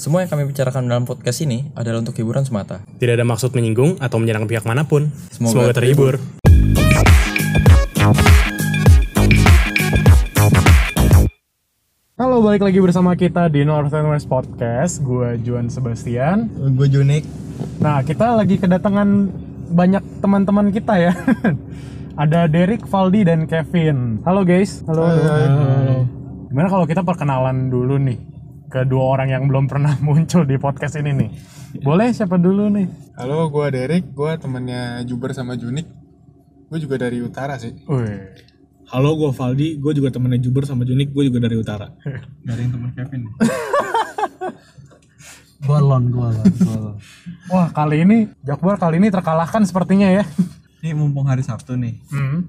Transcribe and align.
Semua 0.00 0.24
yang 0.24 0.32
kami 0.32 0.48
bicarakan 0.48 0.88
dalam 0.88 1.04
podcast 1.04 1.44
ini 1.44 1.68
adalah 1.76 2.00
untuk 2.00 2.16
hiburan 2.16 2.40
semata. 2.40 2.80
Tidak 2.96 3.20
ada 3.20 3.26
maksud 3.28 3.52
menyinggung 3.52 4.00
atau 4.00 4.16
menyerang 4.16 4.48
pihak 4.48 4.64
mana 4.64 4.88
pun. 4.88 5.12
Semoga 5.28 5.68
Semoga, 5.68 5.72
terhibur. 5.76 6.16
Halo, 12.16 12.40
balik 12.40 12.64
lagi 12.64 12.80
bersama 12.80 13.12
kita 13.12 13.52
di 13.52 13.60
North 13.68 13.92
and 13.92 14.08
West 14.08 14.24
Podcast. 14.24 15.04
Gue 15.04 15.36
Juan 15.44 15.68
Sebastian. 15.68 16.48
Gue 16.72 16.88
Junik. 16.88 17.28
Nah, 17.84 18.00
kita 18.00 18.40
lagi 18.40 18.56
kedatangan 18.56 19.28
banyak 19.68 20.24
teman-teman 20.24 20.72
kita 20.72 20.96
ya. 20.96 21.12
Ada 22.24 22.48
Derek, 22.48 22.88
Valdi, 22.88 23.28
dan 23.28 23.44
Kevin. 23.44 24.24
Halo 24.24 24.48
guys. 24.48 24.80
Halo. 24.88 25.12
halo. 25.12 26.08
Gimana 26.48 26.72
kalau 26.72 26.88
kita 26.88 27.04
perkenalan 27.04 27.68
dulu 27.68 28.00
nih 28.00 28.29
ke 28.70 28.86
dua 28.86 29.18
orang 29.18 29.28
yang 29.34 29.44
belum 29.50 29.66
pernah 29.66 29.98
muncul 30.06 30.46
di 30.46 30.54
podcast 30.56 30.94
ini 31.02 31.10
nih? 31.10 31.30
Boleh 31.82 32.14
siapa 32.14 32.38
dulu 32.38 32.70
nih? 32.70 32.86
Halo, 33.18 33.50
gue 33.50 33.66
Derek. 33.74 34.14
Gue 34.14 34.38
temennya 34.38 35.02
Juber 35.02 35.34
sama 35.34 35.58
Junik. 35.58 35.90
Gue 36.70 36.78
juga 36.78 37.02
dari 37.02 37.18
utara 37.18 37.58
sih. 37.58 37.74
Wih. 37.90 38.30
Halo, 38.94 39.18
gue 39.18 39.30
Valdi. 39.34 39.82
Gue 39.82 39.92
juga 39.98 40.14
temennya 40.14 40.38
Juber 40.38 40.62
sama 40.70 40.86
Junik. 40.86 41.10
Gue 41.10 41.26
juga 41.26 41.42
dari 41.42 41.58
utara. 41.58 41.90
Dari 42.46 42.60
yang 42.62 42.72
temen 42.78 42.90
Kevin. 42.94 43.22
Golon, 45.60 46.08
golon, 46.08 46.40
golon. 46.56 46.96
Wah, 47.52 47.68
kali 47.68 48.00
ini 48.00 48.32
Jakbar 48.40 48.80
kali 48.80 48.96
ini 48.96 49.12
terkalahkan 49.12 49.60
sepertinya 49.68 50.08
ya. 50.08 50.24
Ini 50.80 50.96
mumpung 50.96 51.28
hari 51.28 51.44
Sabtu 51.44 51.76
nih. 51.76 52.00
Hmm. 52.08 52.48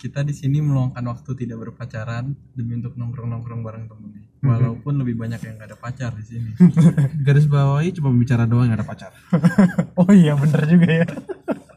Kita 0.00 0.24
di 0.24 0.32
sini 0.32 0.64
meluangkan 0.64 1.04
waktu 1.04 1.36
tidak 1.36 1.60
berpacaran 1.60 2.32
demi 2.56 2.80
untuk 2.80 2.96
nongkrong-nongkrong 2.96 3.60
bareng 3.60 3.84
temen 3.84 4.08
nih. 4.16 4.24
Walaupun 4.40 4.96
lebih 4.96 5.12
banyak 5.12 5.36
yang 5.44 5.60
gak 5.60 5.68
ada 5.68 5.76
pacar 5.76 6.16
di 6.16 6.24
sini. 6.24 6.56
Garis 7.28 7.44
bawahi 7.44 7.92
cuma 7.92 8.08
bicara 8.08 8.48
doang 8.48 8.72
gak 8.72 8.80
ada 8.80 8.88
pacar. 8.88 9.12
Oh 10.00 10.08
iya, 10.08 10.32
bener 10.40 10.64
juga 10.64 10.88
ya. 10.88 11.06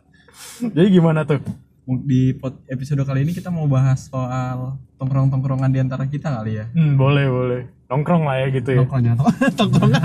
Jadi 0.79 0.87
gimana 0.87 1.27
tuh? 1.27 1.43
Di 1.83 2.31
episode 2.71 3.03
kali 3.03 3.27
ini 3.27 3.35
kita 3.35 3.51
mau 3.51 3.67
bahas 3.67 4.07
soal 4.07 4.79
tongkrong-tongkrongan 4.95 5.75
di 5.75 5.83
antara 5.83 6.07
kita 6.07 6.31
kali 6.31 6.63
ya. 6.63 6.71
Hmm, 6.71 6.95
boleh, 6.95 7.27
boleh. 7.27 7.61
Nongkrong 7.91 8.23
lah 8.23 8.39
ya 8.39 8.47
gitu 8.55 8.69
ya. 8.71 8.87
Nongkrongnya 8.87 9.13
tongkrongan. 9.59 10.03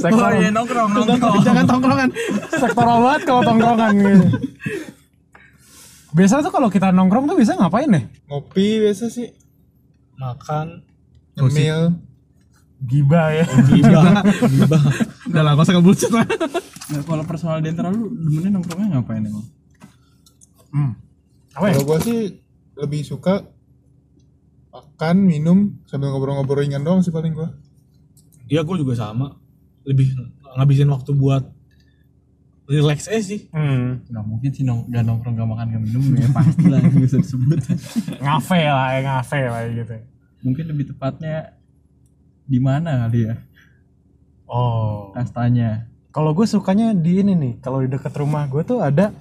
Sektor, 0.00 0.16
Oh 0.16 0.32
iya 0.32 0.48
nongkrong, 0.48 0.96
nongkrong. 0.96 1.44
jangan 1.44 1.64
tongkrongan. 1.68 2.08
Sektoral 2.56 2.98
banget 3.04 3.22
kalau 3.28 3.40
tongkrongan 3.44 3.92
gitu. 4.00 4.26
Biasa 6.12 6.44
tuh 6.44 6.52
kalau 6.52 6.68
kita 6.68 6.92
nongkrong 6.92 7.24
tuh 7.24 7.40
bisa 7.40 7.56
ngapain 7.56 7.88
nih? 7.88 8.04
Ngopi 8.28 8.84
biasa 8.84 9.08
sih. 9.08 9.32
Makan. 10.20 10.84
Nyemil. 11.40 11.96
Giba 12.82 13.32
ya. 13.32 13.46
Gibah. 13.48 14.20
Gibah. 14.50 14.82
Udah 15.32 15.42
lah, 15.42 15.56
gak 15.56 15.64
usah 15.64 15.74
ngebullshit 15.80 16.12
lah. 16.12 16.28
Nah, 16.92 17.00
kalau 17.08 17.24
personal 17.24 17.64
di 17.64 17.72
antara 17.72 17.88
lu, 17.88 18.12
demennya 18.12 18.58
nongkrongnya 18.58 19.00
ngapain 19.00 19.24
emang? 19.24 19.46
Hmm. 20.74 20.92
Apa 21.56 21.72
ya? 21.72 21.74
Kalau 21.80 21.86
gue 21.88 21.98
sih 22.04 22.18
lebih 22.76 23.00
suka 23.06 23.48
makan, 24.72 25.16
minum, 25.24 25.80
sambil 25.88 26.12
ngobrol-ngobrol 26.12 26.60
ringan 26.60 26.84
doang 26.84 27.00
sih 27.00 27.14
paling 27.14 27.32
gue. 27.32 27.48
Iya, 28.52 28.66
gue 28.68 28.76
juga 28.82 28.98
sama. 28.98 29.40
Lebih 29.88 30.12
ngabisin 30.58 30.92
waktu 30.92 31.16
buat 31.16 31.48
relax 32.66 33.10
aja 33.10 33.22
sih. 33.22 33.50
Hmm. 33.50 34.02
Gak 34.06 34.24
mungkin 34.24 34.50
sih 34.54 34.62
nong 34.62 34.86
gak 34.88 35.02
nongkrong 35.02 35.34
gak 35.34 35.48
makan 35.50 35.66
gak 35.74 35.82
minum 35.82 36.04
ya 36.14 36.28
pasti 36.30 36.64
lah 36.70 36.78
gak 36.86 36.94
bisa 36.98 37.16
disebut. 37.18 37.58
Ngafe 38.22 38.60
lah 38.66 38.88
ya, 38.94 39.00
ngafe 39.02 39.40
lah 39.50 39.60
ya 39.66 39.70
gitu. 39.82 39.94
Mungkin 40.42 40.64
lebih 40.70 40.84
tepatnya 40.94 41.54
di 42.42 42.58
mana 42.58 43.06
kali 43.06 43.30
ya 43.30 43.34
Oh. 44.52 45.08
kastanya. 45.16 45.88
Kalau 46.12 46.36
gue 46.36 46.44
sukanya 46.44 46.92
di 46.92 47.24
ini 47.24 47.32
nih, 47.32 47.52
kalau 47.64 47.80
di 47.80 47.88
dekat 47.88 48.12
rumah 48.20 48.44
gue 48.44 48.60
tuh 48.60 48.84
ada 48.84 49.16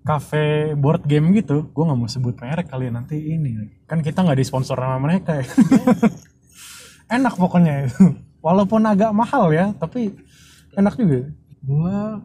cafe 0.00 0.72
board 0.72 1.04
game 1.04 1.36
gitu. 1.36 1.68
Gue 1.68 1.84
nggak 1.84 1.98
mau 2.00 2.08
sebut 2.08 2.32
merek 2.40 2.72
kali 2.72 2.88
ya, 2.88 2.92
nanti 2.96 3.20
ini. 3.20 3.84
Kan 3.84 4.00
kita 4.00 4.24
nggak 4.24 4.40
disponsor 4.40 4.80
sama 4.80 4.96
mereka 4.96 5.36
ya. 5.36 5.46
enak 7.20 7.36
pokoknya 7.36 7.92
itu. 7.92 8.16
Walaupun 8.40 8.88
agak 8.88 9.12
mahal 9.12 9.52
ya, 9.52 9.76
tapi 9.76 10.16
enak 10.72 10.96
juga. 10.96 11.28
gua 11.64 12.20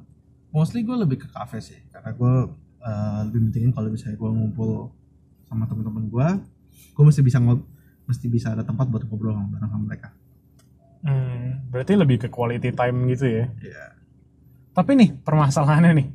mostly 0.49 0.81
gue 0.81 0.97
lebih 0.97 1.21
ke 1.23 1.27
kafe 1.29 1.61
sih 1.61 1.79
karena 1.93 2.11
gue 2.13 2.33
uh, 2.81 3.19
lebih 3.29 3.49
pentingin 3.49 3.71
kalau 3.73 3.89
misalnya 3.89 4.17
gue 4.17 4.29
ngumpul 4.29 4.93
sama 5.45 5.65
teman-teman 5.69 6.05
gue 6.09 6.27
gue 6.93 7.03
mesti 7.03 7.21
bisa 7.21 7.37
ngob 7.41 7.63
mesti 8.09 8.25
bisa 8.25 8.53
ada 8.53 8.65
tempat 8.65 8.89
buat 8.89 9.05
ngobrol 9.05 9.37
sama 9.37 9.47
bareng 9.53 9.71
sama 9.71 9.85
mereka 9.85 10.09
Hmm, 10.99 11.71
berarti 11.71 11.95
lebih 11.95 12.17
ke 12.19 12.27
quality 12.27 12.75
time 12.75 12.97
gitu 13.15 13.25
ya. 13.27 13.45
Iya. 13.63 13.85
Tapi 14.75 14.99
nih 14.99 15.09
permasalahannya 15.23 15.91
nih, 15.95 16.07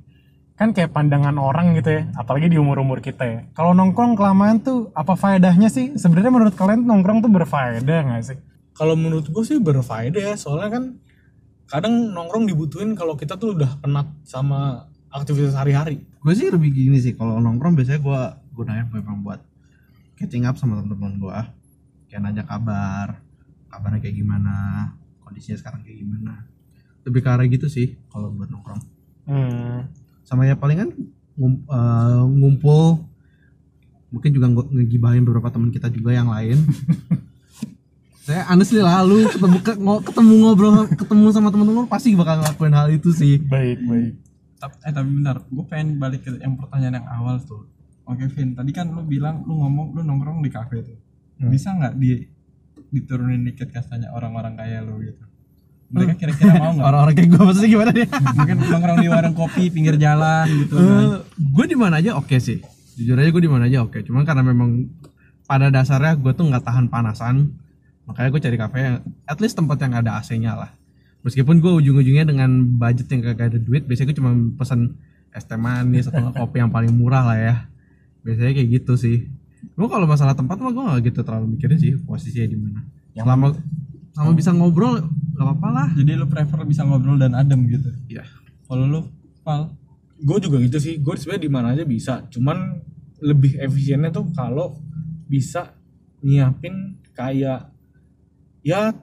kan 0.60 0.76
kayak 0.76 0.92
pandangan 0.92 1.36
orang 1.40 1.72
gitu 1.80 2.00
ya, 2.00 2.02
apalagi 2.16 2.52
di 2.52 2.60
umur-umur 2.60 3.00
kita 3.00 3.24
ya. 3.24 3.40
Kalau 3.56 3.72
nongkrong 3.72 4.12
kelamaan 4.12 4.60
tuh 4.60 4.92
apa 4.92 5.16
faedahnya 5.16 5.72
sih? 5.72 5.96
Sebenarnya 5.96 6.32
menurut 6.32 6.54
kalian 6.56 6.84
nongkrong 6.84 7.24
tuh 7.24 7.32
berfaedah 7.32 8.00
nggak 8.12 8.22
sih? 8.24 8.38
Kalau 8.76 8.92
menurut 8.98 9.24
gue 9.24 9.44
sih 9.44 9.56
berfaedah 9.56 10.20
ya. 10.20 10.34
Soalnya 10.36 10.68
kan 10.68 10.84
kadang 11.66 12.12
nongkrong 12.12 12.44
dibutuhin 12.44 12.92
kalau 12.92 13.14
kita 13.14 13.34
tuh 13.34 13.56
udah 13.56 13.80
penat 13.80 14.08
sama 14.22 14.88
aktivitas 15.08 15.54
hari-hari. 15.54 16.02
gue 16.02 16.32
sih 16.32 16.48
lebih 16.48 16.72
gini 16.72 16.96
sih 16.98 17.12
kalau 17.12 17.36
nongkrong 17.38 17.76
biasanya 17.76 18.00
gue 18.00 18.20
gunain 18.52 18.86
memang 18.88 19.20
buat 19.20 19.40
catching 20.16 20.44
up 20.44 20.56
sama 20.56 20.80
teman-teman 20.80 21.20
gue 21.20 21.38
kayak 22.08 22.20
nanya 22.22 22.42
kabar 22.42 23.20
kabarnya 23.68 24.00
kayak 24.00 24.16
gimana 24.16 24.54
kondisinya 25.20 25.58
sekarang 25.58 25.82
kayak 25.82 25.98
gimana. 25.98 26.46
Lebih 27.04 27.20
ke 27.20 27.28
arah 27.28 27.44
gitu 27.44 27.66
sih 27.66 27.98
kalau 28.08 28.30
buat 28.30 28.48
nongkrong. 28.48 28.80
Hmm, 29.24 29.88
sama 30.22 30.44
ya 30.44 30.54
palingan 30.54 30.92
ngum- 31.34 31.64
eh, 31.64 32.22
ngumpul 32.24 33.04
mungkin 34.08 34.30
juga 34.30 34.46
nge- 34.46 34.70
ngegibahin 34.70 35.26
beberapa 35.26 35.50
teman 35.50 35.74
kita 35.74 35.90
juga 35.90 36.14
yang 36.14 36.30
lain 36.30 36.54
saya 38.24 38.42
honestly 38.46 38.80
lalu 38.80 39.28
ketemu 39.28 39.56
ke- 39.60 39.76
ngo- 39.76 40.02
ketemu 40.02 40.32
ngobrol 40.38 40.74
ketemu 40.88 41.26
sama 41.28 41.48
teman-teman 41.48 41.84
pasti 41.84 42.12
bakal 42.12 42.40
ngelakuin 42.40 42.72
hal 42.72 42.88
itu 42.90 43.10
sih 43.10 43.36
baik 43.38 43.78
baik. 43.82 44.12
Tap- 44.56 44.80
Eh 44.80 44.90
tapi 44.90 45.08
bentar, 45.12 45.36
gue 45.42 45.64
pengen 45.64 45.98
balik 45.98 46.22
ke 46.22 46.32
yang 46.38 46.54
pertanyaan 46.54 46.94
yang 46.96 47.08
awal 47.10 47.36
tuh. 47.38 47.68
Oke 48.02 48.24
Vin, 48.28 48.52
tadi 48.52 48.70
kan 48.70 48.88
lu 48.88 49.02
bilang 49.02 49.40
lu 49.42 49.56
ngomong 49.56 49.92
lu 49.92 50.00
nongkrong 50.00 50.40
di 50.40 50.48
kafe 50.48 50.80
tuh. 50.80 50.96
Bisa 51.42 51.72
nggak 51.72 51.94
di 51.94 52.24
diturunin 52.90 53.42
dikit 53.42 53.68
kastanya 53.68 54.08
orang-orang 54.10 54.54
kaya 54.54 54.80
lu 54.80 55.00
gitu? 55.00 55.20
Mereka 55.86 56.16
kira-kira 56.16 56.52
mau 56.56 56.72
nggak? 56.72 56.86
orang-orang 56.86 57.14
kayak 57.14 57.28
gue 57.28 57.42
maksudnya 57.44 57.70
gimana 57.70 57.90
dia 57.92 58.06
Mungkin 58.08 58.56
nongkrong 58.64 58.98
di 58.98 59.08
warung 59.08 59.34
kopi 59.34 59.62
pinggir 59.68 59.94
jalan 59.96 60.46
gitu 60.48 60.74
kan. 60.74 61.22
gue 61.28 61.64
di 61.66 61.76
mana 61.76 61.94
aja 61.96 62.10
oke 62.14 62.34
sih 62.36 62.58
jujur 62.94 63.14
aja 63.14 63.28
gue 63.28 63.42
di 63.42 63.52
mana 63.52 63.64
aja 63.64 63.78
oke 63.80 64.00
cuman 64.00 64.22
karena 64.22 64.42
memang 64.42 64.90
pada 65.44 65.68
dasarnya 65.68 66.16
gue 66.16 66.32
tuh 66.32 66.46
nggak 66.46 66.62
tahan 66.62 66.86
panasan 66.88 67.52
makanya 68.04 68.28
gue 68.32 68.40
cari 68.40 68.56
kafe 68.60 68.78
yang 68.80 68.96
at 69.24 69.38
least 69.40 69.56
tempat 69.56 69.76
yang 69.80 69.92
ada 69.96 70.20
AC-nya 70.20 70.52
lah 70.54 70.70
meskipun 71.24 71.60
gue 71.60 71.72
ujung-ujungnya 71.80 72.28
dengan 72.28 72.50
budget 72.76 73.08
yang 73.12 73.22
kagak 73.24 73.56
ada 73.56 73.58
duit 73.60 73.88
biasanya 73.88 74.12
gue 74.12 74.18
cuma 74.20 74.32
pesan 74.60 74.96
es 75.34 75.44
teh 75.44 75.56
manis 75.58 76.06
atau 76.08 76.30
kopi 76.44 76.60
yang 76.60 76.70
paling 76.70 76.92
murah 76.92 77.24
lah 77.24 77.38
ya 77.40 77.54
biasanya 78.22 78.52
kayak 78.56 78.68
gitu 78.82 78.94
sih 78.96 79.28
gue 79.64 79.88
kalau 79.88 80.04
masalah 80.04 80.36
tempat 80.36 80.60
mah 80.60 80.72
gue 80.72 80.84
nggak 80.84 81.00
gitu 81.08 81.20
terlalu 81.24 81.56
mikirin 81.56 81.78
sih 81.80 81.96
posisinya 81.96 82.48
di 82.52 82.58
mana 82.60 82.80
selama 83.16 83.46
selama 84.14 84.32
bisa 84.36 84.50
ngobrol 84.54 84.94
gak 85.34 85.44
apa-apa 85.44 85.68
lah 85.74 85.88
Jadi 85.98 86.10
lu 86.14 86.26
prefer 86.30 86.62
bisa 86.62 86.86
ngobrol 86.86 87.18
dan 87.18 87.34
adem 87.34 87.66
gitu. 87.66 87.90
Iya. 88.06 88.22
Kalau 88.70 88.86
lu, 88.86 89.00
Pal, 89.42 89.74
Gue 90.22 90.38
juga 90.38 90.62
gitu 90.62 90.78
sih. 90.78 91.02
Gue 91.02 91.18
sebenarnya 91.18 91.42
di 91.42 91.50
mana 91.50 91.66
aja 91.74 91.84
bisa. 91.84 92.22
Cuman 92.30 92.80
lebih 93.18 93.58
efisiennya 93.58 94.14
tuh 94.14 94.30
kalau 94.30 94.78
bisa 95.26 95.74
nyiapin 96.22 97.02
kayak 97.12 97.73
ya 98.64 98.96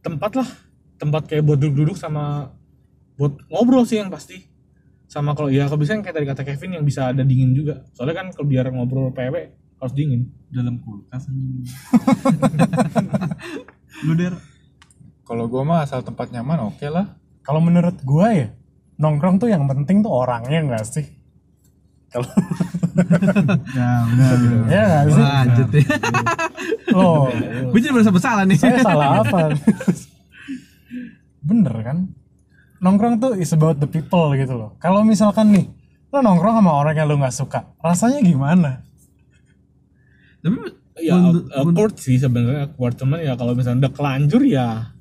tempat 0.00 0.32
lah. 0.38 0.48
Tempat 0.98 1.30
kayak 1.30 1.46
buat 1.46 1.58
duduk-duduk 1.58 1.98
sama 1.98 2.54
buat 3.18 3.34
ngobrol 3.50 3.84
sih 3.84 3.98
yang 3.98 4.08
pasti. 4.08 4.46
Sama 5.10 5.34
kalau 5.34 5.50
ya 5.50 5.66
kalau 5.66 5.82
bisa 5.82 5.98
yang 5.98 6.06
kayak 6.06 6.16
tadi 6.16 6.26
kata 6.26 6.42
Kevin 6.46 6.80
yang 6.80 6.84
bisa 6.86 7.10
ada 7.10 7.26
dingin 7.26 7.52
juga. 7.52 7.82
Soalnya 7.92 8.24
kan 8.24 8.26
kalau 8.32 8.46
biar 8.46 8.70
ngobrol 8.70 9.10
PW 9.10 9.34
harus 9.78 9.94
dingin. 9.94 10.30
Dalam 10.48 10.80
kulkas 10.80 11.28
lu 14.06 14.14
der? 14.14 14.32
Kalau 15.28 15.44
gue 15.44 15.60
mah 15.60 15.84
asal 15.84 16.00
tempat 16.00 16.32
nyaman 16.32 16.72
oke 16.72 16.88
lah. 16.88 17.20
Kalau 17.44 17.60
menurut 17.60 18.00
gua 18.04 18.32
ya, 18.32 18.48
nongkrong 19.00 19.40
tuh 19.40 19.48
yang 19.48 19.64
penting 19.68 20.04
tuh 20.04 20.12
orangnya 20.12 20.60
nggak 20.68 20.84
sih? 20.84 21.06
Kalau 22.08 22.28
ya 23.78 23.90
udah 24.04 24.28
ya 24.68 24.82
nggak 24.82 25.04
sih? 25.08 25.22
lanjut 25.22 25.68
ya 25.72 25.86
Loh, 26.92 27.30
gue 27.70 27.78
jadi 27.78 27.92
merasa 27.94 28.10
bersalah 28.10 28.42
nih 28.48 28.58
saya 28.58 28.80
salah 28.82 29.22
apa? 29.22 29.54
Bener 31.44 31.74
kan? 31.84 31.98
Nongkrong 32.80 33.20
tuh 33.22 33.32
is 33.38 33.52
about 33.52 33.78
the 33.78 33.86
people 33.86 34.32
gitu 34.34 34.54
loh. 34.56 34.74
Kalau 34.82 35.04
misalkan 35.06 35.52
nih, 35.52 35.68
lo 36.10 36.24
nongkrong 36.24 36.58
sama 36.58 36.72
orang 36.74 36.96
yang 36.96 37.06
lo 37.06 37.20
nggak 37.20 37.34
suka, 37.34 37.70
rasanya 37.78 38.24
gimana? 38.24 38.82
tapi 40.38 40.54
ya 41.02 41.18
awkward 41.58 41.98
sih 41.98 42.14
sebenarnya 42.14 42.70
awkward 42.70 42.94
cuman 42.94 43.18
ya 43.18 43.34
kalau 43.34 43.58
misalnya 43.58 43.90
udah 43.90 43.92
kelanjur 43.92 44.42
ya 44.46 44.94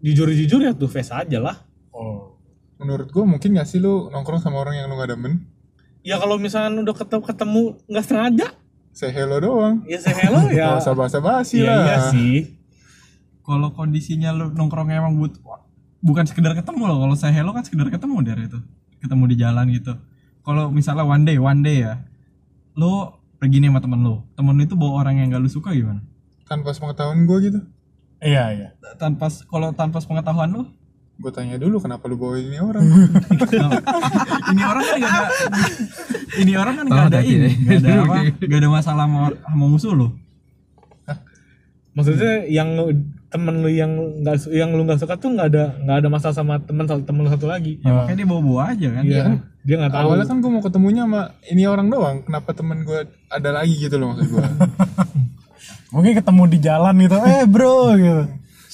jujur-jujur 0.00 0.64
ya 0.64 0.72
tuh 0.72 0.88
face 0.88 1.12
aja 1.12 1.36
lah 1.36 1.56
Oh. 1.92 2.38
Menurut 2.78 3.10
gue 3.10 3.24
mungkin 3.26 3.58
gak 3.58 3.66
sih 3.66 3.82
lu 3.82 4.06
nongkrong 4.08 4.38
sama 4.38 4.62
orang 4.62 4.78
yang 4.78 4.86
lu 4.86 4.94
gak 4.96 5.10
demen? 5.10 5.50
Ya 6.08 6.16
kalau 6.16 6.40
misalnya 6.40 6.80
udah 6.80 6.96
ketemu 6.96 7.22
ketemu 7.28 7.62
nggak 7.84 8.04
sengaja. 8.08 8.48
Say 8.96 9.12
hello 9.12 9.36
doang. 9.36 9.84
ya 9.84 10.00
saya 10.00 10.16
hello 10.24 10.48
ya. 10.56 10.72
Gak 10.72 10.88
usah 10.88 10.94
basa-basi 10.96 11.60
iya 11.60 11.68
lah. 11.68 11.84
iya 11.84 11.96
sih. 12.08 12.36
Kalau 13.44 13.76
kondisinya 13.76 14.32
lu 14.32 14.48
nongkrongnya 14.56 15.04
emang 15.04 15.20
but 15.20 15.36
bukan 16.00 16.24
sekedar 16.24 16.56
ketemu 16.56 16.88
loh. 16.88 16.98
Kalau 17.04 17.14
saya 17.14 17.36
hello 17.36 17.52
kan 17.52 17.60
sekedar 17.60 17.92
ketemu 17.92 18.24
dari 18.24 18.48
itu. 18.48 18.58
Ketemu 19.04 19.24
di 19.28 19.36
jalan 19.36 19.68
gitu. 19.68 19.92
Kalau 20.40 20.72
misalnya 20.72 21.04
one 21.04 21.28
day 21.28 21.36
one 21.36 21.60
day 21.60 21.84
ya. 21.84 22.00
Lo 22.72 23.20
pergi 23.36 23.60
nih 23.60 23.68
sama 23.70 23.84
temen 23.84 24.00
lo 24.02 24.26
temen 24.34 24.56
lo 24.56 24.62
itu 24.64 24.74
bawa 24.74 25.04
orang 25.04 25.20
yang 25.22 25.30
gak 25.36 25.44
lu 25.44 25.50
suka 25.52 25.76
gimana? 25.76 26.00
Tanpa 26.48 26.72
sepengetahuan 26.72 27.28
gue 27.28 27.38
gitu. 27.52 27.60
Iya, 28.18 28.50
iya. 28.50 28.68
tanpa 28.98 29.30
kalau 29.46 29.70
tanpa 29.76 30.02
pengetahuan 30.02 30.50
lo 30.50 30.66
Gue 31.18 31.34
tanya 31.34 31.58
dulu 31.58 31.82
kenapa 31.82 32.06
lu 32.06 32.14
bawa 32.14 32.38
ini 32.38 32.62
orang. 32.62 32.82
ini 34.54 34.62
orang 34.62 34.84
kan 34.86 34.96
gak 34.98 35.10
ada 35.10 35.26
ini 36.38 36.52
orang 36.54 36.74
kan 36.78 36.84
Oh, 36.86 36.94
gak 36.94 36.98
ada 37.10 37.18
hati-hati 37.18 37.32
ini 37.34 37.42
ya. 37.42 37.52
gak 37.58 37.78
ada 37.82 37.90
apa 38.02 38.16
gak 38.50 38.58
ada 38.62 38.70
masalah 38.70 39.04
sama, 39.10 39.20
sama 39.34 39.64
musuh 39.66 39.92
lo 39.94 40.08
maksudnya 41.98 42.46
yang 42.46 42.78
temen 43.26 43.58
lu 43.58 43.66
yang 43.66 43.90
nggak 44.22 44.46
yang 44.54 44.70
lu 44.70 44.86
nggak 44.86 45.02
suka 45.02 45.18
tuh 45.18 45.34
nggak 45.34 45.50
ada 45.50 45.74
nggak 45.82 45.96
ada 45.98 46.08
masalah 46.08 46.30
sama 46.30 46.62
temen 46.62 46.86
temen 46.86 47.26
lu 47.26 47.30
satu 47.34 47.50
lagi 47.50 47.82
ya 47.82 47.90
makanya 47.90 48.22
dia 48.22 48.28
bawa 48.30 48.42
bawa 48.46 48.62
aja 48.70 48.88
kan 48.94 49.02
Iya, 49.02 49.24
dia 49.66 49.74
nggak 49.82 49.92
tahu 49.92 50.02
Awalnya 50.06 50.26
kan 50.30 50.36
gue 50.38 50.50
mau 50.54 50.62
ketemunya 50.62 51.02
sama 51.04 51.22
ini 51.50 51.62
orang 51.66 51.90
doang. 51.90 52.16
Kenapa 52.22 52.54
temen 52.54 52.86
gue 52.86 53.00
ada 53.28 53.50
lagi 53.50 53.74
gitu 53.76 53.98
loh 53.98 54.14
maksud 54.14 54.30
gue. 54.30 54.44
Mungkin 55.92 56.12
ketemu 56.16 56.42
di 56.48 56.58
jalan 56.62 56.94
gitu, 57.02 57.16
eh 57.20 57.44
bro 57.44 57.92
gitu. 57.98 58.24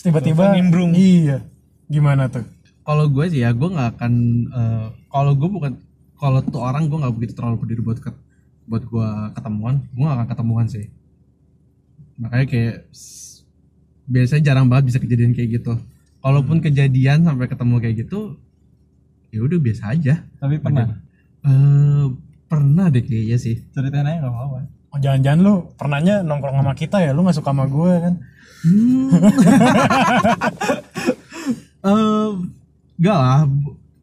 Tiba-tiba 0.05 0.53
nimbrung. 0.53 0.93
Iya. 0.93 1.43
Gimana 1.89 2.31
tuh? 2.31 2.47
kalau 2.85 3.09
gue 3.09 3.25
sih 3.33 3.41
ya 3.41 3.57
gue 3.57 3.65
nggak 3.65 3.97
akan 3.97 4.13
eh, 4.53 4.87
kalau 5.09 5.33
gue 5.33 5.49
bukan 5.49 5.73
kalau 6.21 6.45
tuh 6.45 6.61
orang 6.61 6.87
gue 6.87 7.01
nggak 7.01 7.15
begitu 7.17 7.33
terlalu 7.33 7.65
peduli 7.65 7.83
buat 7.83 7.99
ke, 7.99 8.13
buat 8.69 8.85
gue 8.85 9.09
ketemuan 9.35 9.89
gue 9.91 10.05
nggak 10.05 10.19
akan 10.21 10.29
ketemuan 10.29 10.69
sih. 10.69 10.93
Makanya 12.21 12.47
kayak 12.47 12.77
biasanya 14.05 14.43
jarang 14.45 14.69
banget 14.69 14.93
bisa 14.93 14.99
kejadian 15.01 15.33
kayak 15.33 15.59
gitu. 15.59 15.81
Kalaupun 16.21 16.61
kejadian 16.61 17.25
sampai 17.25 17.49
ketemu 17.49 17.75
kayak 17.81 17.97
gitu 18.07 18.37
ya 19.33 19.41
udah 19.43 19.59
biasa 19.59 19.83
aja. 19.97 20.15
Tapi 20.39 20.61
pernah? 20.61 21.01
Eh 21.43 22.07
pernah 22.47 22.87
deh 22.93 23.03
kayaknya 23.03 23.41
sih. 23.41 23.65
Ceritain 23.73 24.07
aja 24.07 24.29
gak 24.29 24.31
apa-apa. 24.31 24.59
Oh, 24.95 24.99
jangan-jangan 25.03 25.41
lu 25.43 25.55
pernahnya 25.75 26.23
nongkrong 26.23 26.63
sama 26.63 26.75
kita 26.79 27.03
ya, 27.03 27.11
lu 27.11 27.27
gak 27.27 27.35
suka 27.35 27.51
sama 27.51 27.67
gue 27.67 27.93
kan? 27.99 28.15
eh 31.85 32.29
enggak 32.99 33.19
lah. 33.19 33.41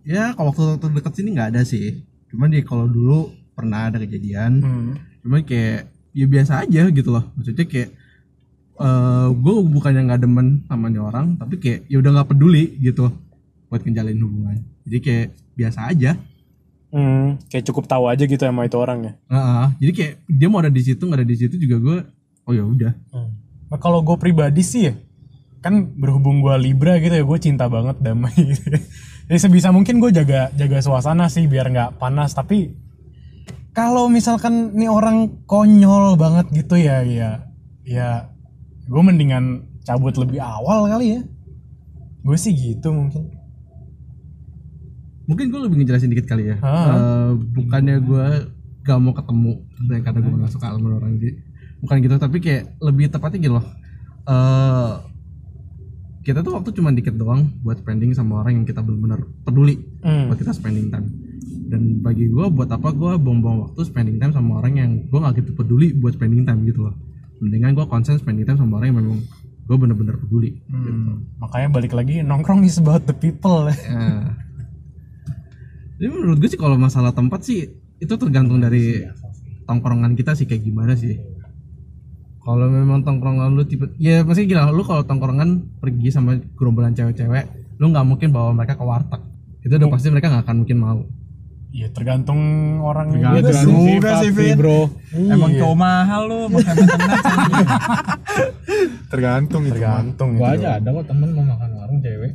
Ya 0.05 0.33
kalau 0.33 0.53
waktu 0.53 0.63
waktu 0.77 0.87
deket 0.97 1.13
sini 1.17 1.29
nggak 1.33 1.49
ada 1.55 1.61
sih. 1.65 2.01
Cuman 2.29 2.53
dia 2.53 2.61
kalau 2.61 2.85
dulu 2.85 3.33
pernah 3.57 3.89
ada 3.89 3.99
kejadian. 4.01 4.61
Hmm. 4.61 4.93
cuman 5.21 5.45
kayak 5.45 5.85
ya 6.17 6.25
biasa 6.25 6.65
aja 6.65 6.89
gitu 6.89 7.09
loh. 7.13 7.29
Maksudnya 7.37 7.65
kayak 7.69 7.89
eh 8.81 9.27
gue 9.29 9.53
bukan 9.69 9.91
yang 9.93 10.05
nggak 10.09 10.21
demen 10.25 10.65
sama 10.65 10.89
nih 10.89 10.97
orang 10.97 11.37
tapi 11.37 11.61
kayak 11.61 11.85
ya 11.85 12.01
udah 12.01 12.11
nggak 12.17 12.29
peduli 12.33 12.81
gitu 12.81 13.13
buat 13.69 13.81
ngejalin 13.85 14.17
hubungan. 14.21 14.57
Jadi 14.85 14.97
kayak 15.01 15.27
biasa 15.53 15.79
aja. 15.93 16.11
Hmm, 16.91 17.39
kayak 17.47 17.63
cukup 17.71 17.87
tahu 17.87 18.11
aja 18.11 18.27
gitu 18.27 18.43
sama 18.43 18.67
itu 18.67 18.75
orangnya. 18.75 19.15
Heeh, 19.31 19.65
jadi 19.79 19.91
kayak 19.95 20.13
dia 20.27 20.47
mau 20.51 20.59
ada 20.59 20.67
di 20.67 20.83
situ 20.83 20.99
nggak 21.07 21.23
ada 21.23 21.27
di 21.29 21.37
situ 21.39 21.55
juga 21.55 21.77
gue 21.79 21.97
oh 22.43 22.51
ya 22.51 22.63
udah. 22.67 22.91
Nah, 23.71 23.79
kalau 23.79 24.03
gue 24.03 24.17
pribadi 24.19 24.59
sih 24.59 24.91
ya, 24.91 24.93
kan 25.61 25.93
berhubung 25.93 26.41
gue 26.41 26.57
Libra 26.57 26.97
gitu 26.97 27.13
ya, 27.13 27.21
gue 27.21 27.37
cinta 27.37 27.69
banget 27.69 28.01
damai 28.01 28.33
gitu. 28.51 28.73
Jadi 29.29 29.39
sebisa 29.39 29.69
mungkin 29.69 30.01
gue 30.01 30.09
jaga 30.09 30.49
jaga 30.51 30.81
suasana 30.81 31.29
sih 31.29 31.45
biar 31.45 31.69
nggak 31.69 31.97
panas. 31.97 32.33
Tapi 32.33 32.73
kalau 33.71 34.09
misalkan 34.09 34.73
nih 34.73 34.89
orang 34.89 35.45
konyol 35.45 36.17
banget 36.17 36.49
gitu 36.51 36.75
ya, 36.75 37.05
ya, 37.05 37.45
ya, 37.81 38.27
gue 38.83 39.01
mendingan 39.01 39.63
cabut 39.81 40.17
lebih 40.17 40.41
awal 40.41 40.85
kali 40.85 41.15
ya. 41.15 41.21
Gue 42.21 42.35
sih 42.35 42.51
gitu 42.51 42.91
mungkin. 42.91 43.39
mungkin 45.21 45.47
gue 45.47 45.61
lebih 45.63 45.79
ngejelasin 45.79 46.11
dikit 46.11 46.27
kali 46.27 46.51
ya 46.51 46.59
Ah. 46.59 46.91
Eh, 46.91 47.31
bukannya 47.55 48.03
gue 48.03 48.25
gak 48.83 48.99
mau 48.99 49.15
ketemu 49.15 49.63
karena 50.03 50.19
gue 50.19 50.33
gak 50.43 50.51
suka 50.51 50.75
sama 50.75 50.99
orang 50.99 51.15
jadi 51.15 51.39
bukan 51.79 51.95
gitu 52.03 52.15
tapi 52.19 52.37
kayak 52.43 52.75
lebih 52.83 53.07
tepatnya 53.07 53.39
gitu 53.39 53.55
loh 53.55 53.65
Eh, 54.21 54.91
kita 56.21 56.39
tuh 56.39 56.53
waktu 56.53 56.69
cuma 56.71 56.89
dikit 56.89 57.13
doang 57.13 57.49
buat 57.61 57.77
spending 57.77 58.13
sama 58.13 58.41
orang 58.41 58.61
yang 58.61 58.65
kita 58.65 58.79
benar-benar 58.79 59.25
peduli 59.41 59.81
Hmm. 60.01 60.29
buat 60.29 60.37
kita 60.37 60.53
spending 60.53 60.87
time 60.87 61.07
dan 61.67 61.81
bagi 61.99 62.27
gue 62.27 62.45
buat 62.47 62.67
apa 62.67 62.91
gue 62.91 63.11
buang-buang 63.17 63.57
waktu 63.65 63.81
spending 63.83 64.17
time 64.17 64.29
sama 64.29 64.59
orang 64.59 64.73
yang 64.75 64.91
gue 65.03 65.17
gak 65.17 65.39
gitu 65.39 65.51
peduli 65.53 65.91
buat 65.91 66.13
spending 66.13 66.43
time 66.43 66.61
gitu 66.63 66.83
loh 66.83 66.95
mendingan 67.39 67.73
gue 67.73 67.85
konsen 67.85 68.15
spending 68.15 68.43
time 68.43 68.55
sama 68.55 68.77
orang 68.77 68.91
yang 68.91 68.99
memang 69.01 69.17
gue 69.61 69.77
bener-bener 69.77 70.15
peduli 70.15 70.61
Hmm, 70.67 71.25
Makanya 71.39 71.67
balik 71.69 71.93
lagi 71.93 72.21
nongkrong 72.21 72.61
is 72.61 72.77
about 72.77 73.01
the 73.03 73.13
people. 73.13 73.65
Ya. 73.71 74.35
Jadi 75.97 76.09
menurut 76.09 76.37
gue 76.37 76.49
sih 76.49 76.57
kalau 76.57 76.75
masalah 76.75 77.13
tempat 77.13 77.45
sih 77.45 77.69
itu 77.97 78.13
tergantung 78.15 78.57
dari 78.57 79.05
tongkrongan 79.63 80.17
kita 80.17 80.33
sih 80.33 80.45
kayak 80.45 80.65
gimana 80.65 80.97
sih. 80.97 81.13
Kalau 82.41 82.65
memang 82.67 83.05
tongkrongan 83.05 83.53
lu 83.53 83.63
tipe 83.63 83.85
ya 83.95 84.25
pasti 84.25 84.49
gila 84.49 84.73
lu 84.73 84.81
kalau 84.81 85.05
tongkrongan 85.05 85.77
pergi 85.77 86.09
sama 86.09 86.35
gerombolan 86.57 86.91
cewek-cewek, 86.91 87.45
lu 87.77 87.85
nggak 87.87 88.01
mungkin 88.01 88.33
bawa 88.33 88.49
mereka 88.51 88.73
ke 88.73 88.81
warteg. 88.81 89.21
Itu 89.61 89.77
udah 89.77 89.89
pasti 89.89 90.09
mereka 90.09 90.33
nggak 90.33 90.43
akan 90.49 90.57
mungkin 90.65 90.77
mau. 90.81 91.01
Iya 91.71 91.87
tergantung 91.87 92.41
orang 92.83 93.15
Tergantung 93.15 93.79
juga 93.87 94.19
sih. 94.19 94.33
sih. 94.35 94.51
Bro 94.59 94.91
emang 95.15 95.55
cowok 95.55 95.77
mahal 95.77 96.21
lo 96.27 96.39
makan 96.51 96.75
internet 96.75 97.19
Tergantung 99.07 99.61
itu. 99.63 99.73
Tergantung 99.79 100.29
gua 100.35 100.51
itu. 100.51 100.65
aja 100.65 100.69
ada 100.83 100.89
kok 100.91 101.05
temen 101.07 101.29
mau 101.31 101.45
makan 101.47 101.69
warung 101.77 101.99
cewek 102.03 102.31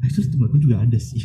Eh, 0.00 0.08
Itu 0.08 0.20
temen 0.24 0.48
gue 0.48 0.60
juga 0.62 0.76
ada 0.80 0.96
sih. 0.96 1.20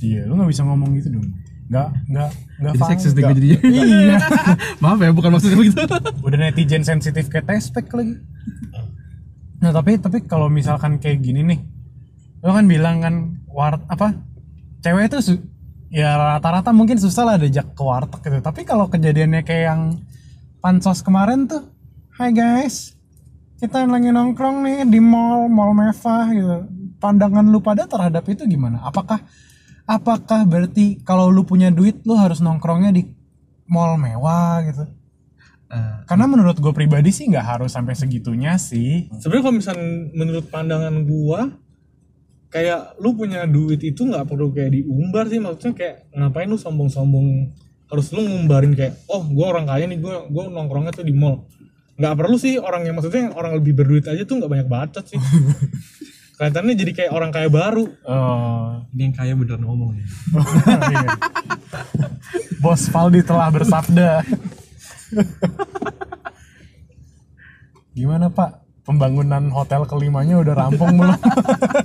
Iya, 0.00 0.28
lu 0.28 0.36
nggak 0.36 0.48
bisa 0.48 0.62
ngomong 0.62 0.94
gitu 0.96 1.16
dong. 1.16 1.28
Nggak, 1.74 1.88
nggak, 2.06 2.30
nggak 2.62 2.72
Jadi 2.78 2.84
seksis 2.86 3.12
deh 3.18 3.22
gue 3.26 3.34
jadinya. 3.34 3.58
Iya. 3.66 4.18
Maaf 4.82 4.98
ya 5.02 5.10
bukan 5.10 5.30
maksudnya 5.34 5.58
begitu. 5.58 5.82
Udah 6.22 6.38
netizen 6.38 6.86
sensitif 6.86 7.26
kayak 7.26 7.50
tespek 7.50 7.90
lagi. 7.90 8.14
Nah 9.58 9.74
tapi 9.74 9.98
tapi 9.98 10.22
kalau 10.22 10.46
misalkan 10.46 11.02
kayak 11.02 11.18
gini 11.18 11.42
nih, 11.42 11.58
lo 12.46 12.54
kan 12.54 12.70
bilang 12.70 13.02
kan 13.02 13.14
war 13.50 13.82
apa 13.90 14.14
cewek 14.86 15.10
itu 15.10 15.42
ya 15.90 16.14
rata-rata 16.14 16.70
mungkin 16.70 17.02
susah 17.02 17.26
lah 17.26 17.36
diajak 17.42 17.74
ke 17.74 17.82
warteg 17.82 18.22
gitu. 18.22 18.38
Tapi 18.38 18.62
kalau 18.62 18.86
kejadiannya 18.86 19.42
kayak 19.42 19.64
yang 19.74 19.82
pansos 20.62 21.02
kemarin 21.02 21.50
tuh, 21.50 21.74
Hai 22.14 22.30
guys, 22.30 22.94
kita 23.58 23.90
lagi 23.90 24.14
nongkrong 24.14 24.62
nih 24.62 24.78
di 24.86 25.02
mall 25.02 25.50
mall 25.50 25.74
mewah 25.74 26.30
gitu. 26.30 26.70
Pandangan 27.02 27.42
lu 27.50 27.58
pada 27.58 27.90
terhadap 27.90 28.22
itu 28.30 28.46
gimana? 28.46 28.78
Apakah 28.86 29.18
apakah 29.84 30.44
berarti 30.48 31.00
kalau 31.04 31.28
lu 31.28 31.44
punya 31.44 31.68
duit 31.68 32.00
lu 32.08 32.16
harus 32.16 32.40
nongkrongnya 32.40 32.92
di 32.92 33.04
mall 33.68 33.96
mewah 33.96 34.64
gitu? 34.64 34.84
Eh, 35.68 35.96
Karena 36.04 36.28
menurut 36.28 36.60
gue 36.60 36.72
pribadi 36.76 37.08
sih 37.10 37.26
nggak 37.28 37.46
harus 37.58 37.72
sampai 37.72 37.96
segitunya 37.96 38.54
sih. 38.60 39.08
sebenarnya 39.18 39.42
kalau 39.48 39.56
misalnya 39.56 39.88
menurut 40.12 40.44
pandangan 40.48 40.94
gua 41.02 41.40
kayak 42.52 42.94
lu 43.02 43.18
punya 43.18 43.42
duit 43.50 43.82
itu 43.82 44.06
nggak 44.06 44.30
perlu 44.30 44.54
kayak 44.54 44.70
diumbar 44.78 45.26
sih 45.26 45.42
maksudnya 45.42 45.74
kayak 45.74 45.96
ngapain 46.14 46.46
lu 46.46 46.54
sombong-sombong 46.54 47.50
harus 47.90 48.06
lu 48.14 48.22
ngumbarin 48.22 48.78
kayak 48.78 49.02
oh 49.10 49.26
gua 49.26 49.58
orang 49.58 49.66
kaya 49.66 49.90
nih 49.90 49.98
gua 49.98 50.30
gua 50.30 50.46
nongkrongnya 50.46 50.94
tuh 50.94 51.02
di 51.02 51.10
mall 51.10 51.50
nggak 51.98 52.14
perlu 52.14 52.36
sih 52.38 52.54
orang 52.62 52.86
yang 52.86 52.94
maksudnya 52.94 53.34
orang 53.34 53.58
lebih 53.58 53.74
berduit 53.74 54.06
aja 54.06 54.22
tuh 54.22 54.38
nggak 54.38 54.50
banyak 54.50 54.68
bacot 54.70 55.02
sih 55.02 55.18
kelihatannya 56.34 56.74
jadi 56.74 56.92
kayak 56.92 57.12
orang 57.12 57.30
kaya 57.30 57.46
baru 57.46 57.86
Oh, 58.02 58.82
ini 58.90 59.06
yang 59.06 59.14
kaya 59.14 59.32
beneran 59.32 59.62
ngomong 59.62 59.94
ya. 59.94 60.06
Bos 62.62 62.88
Valdi 62.88 63.20
telah 63.20 63.48
bersabda. 63.50 64.24
Gimana 67.92 68.26
Pak? 68.28 68.50
Pembangunan 68.84 69.48
hotel 69.48 69.88
kelimanya 69.88 70.36
udah 70.38 70.54
rampung 70.54 70.92
belum? 70.94 71.16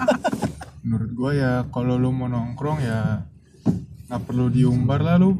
Menurut 0.84 1.12
gua 1.14 1.32
ya 1.32 1.52
kalau 1.70 1.96
lu 1.96 2.10
mau 2.10 2.28
nongkrong 2.28 2.80
ya 2.82 3.24
nggak 4.10 4.22
perlu 4.26 4.50
diumbar 4.50 5.00
lah 5.00 5.16
lu. 5.16 5.38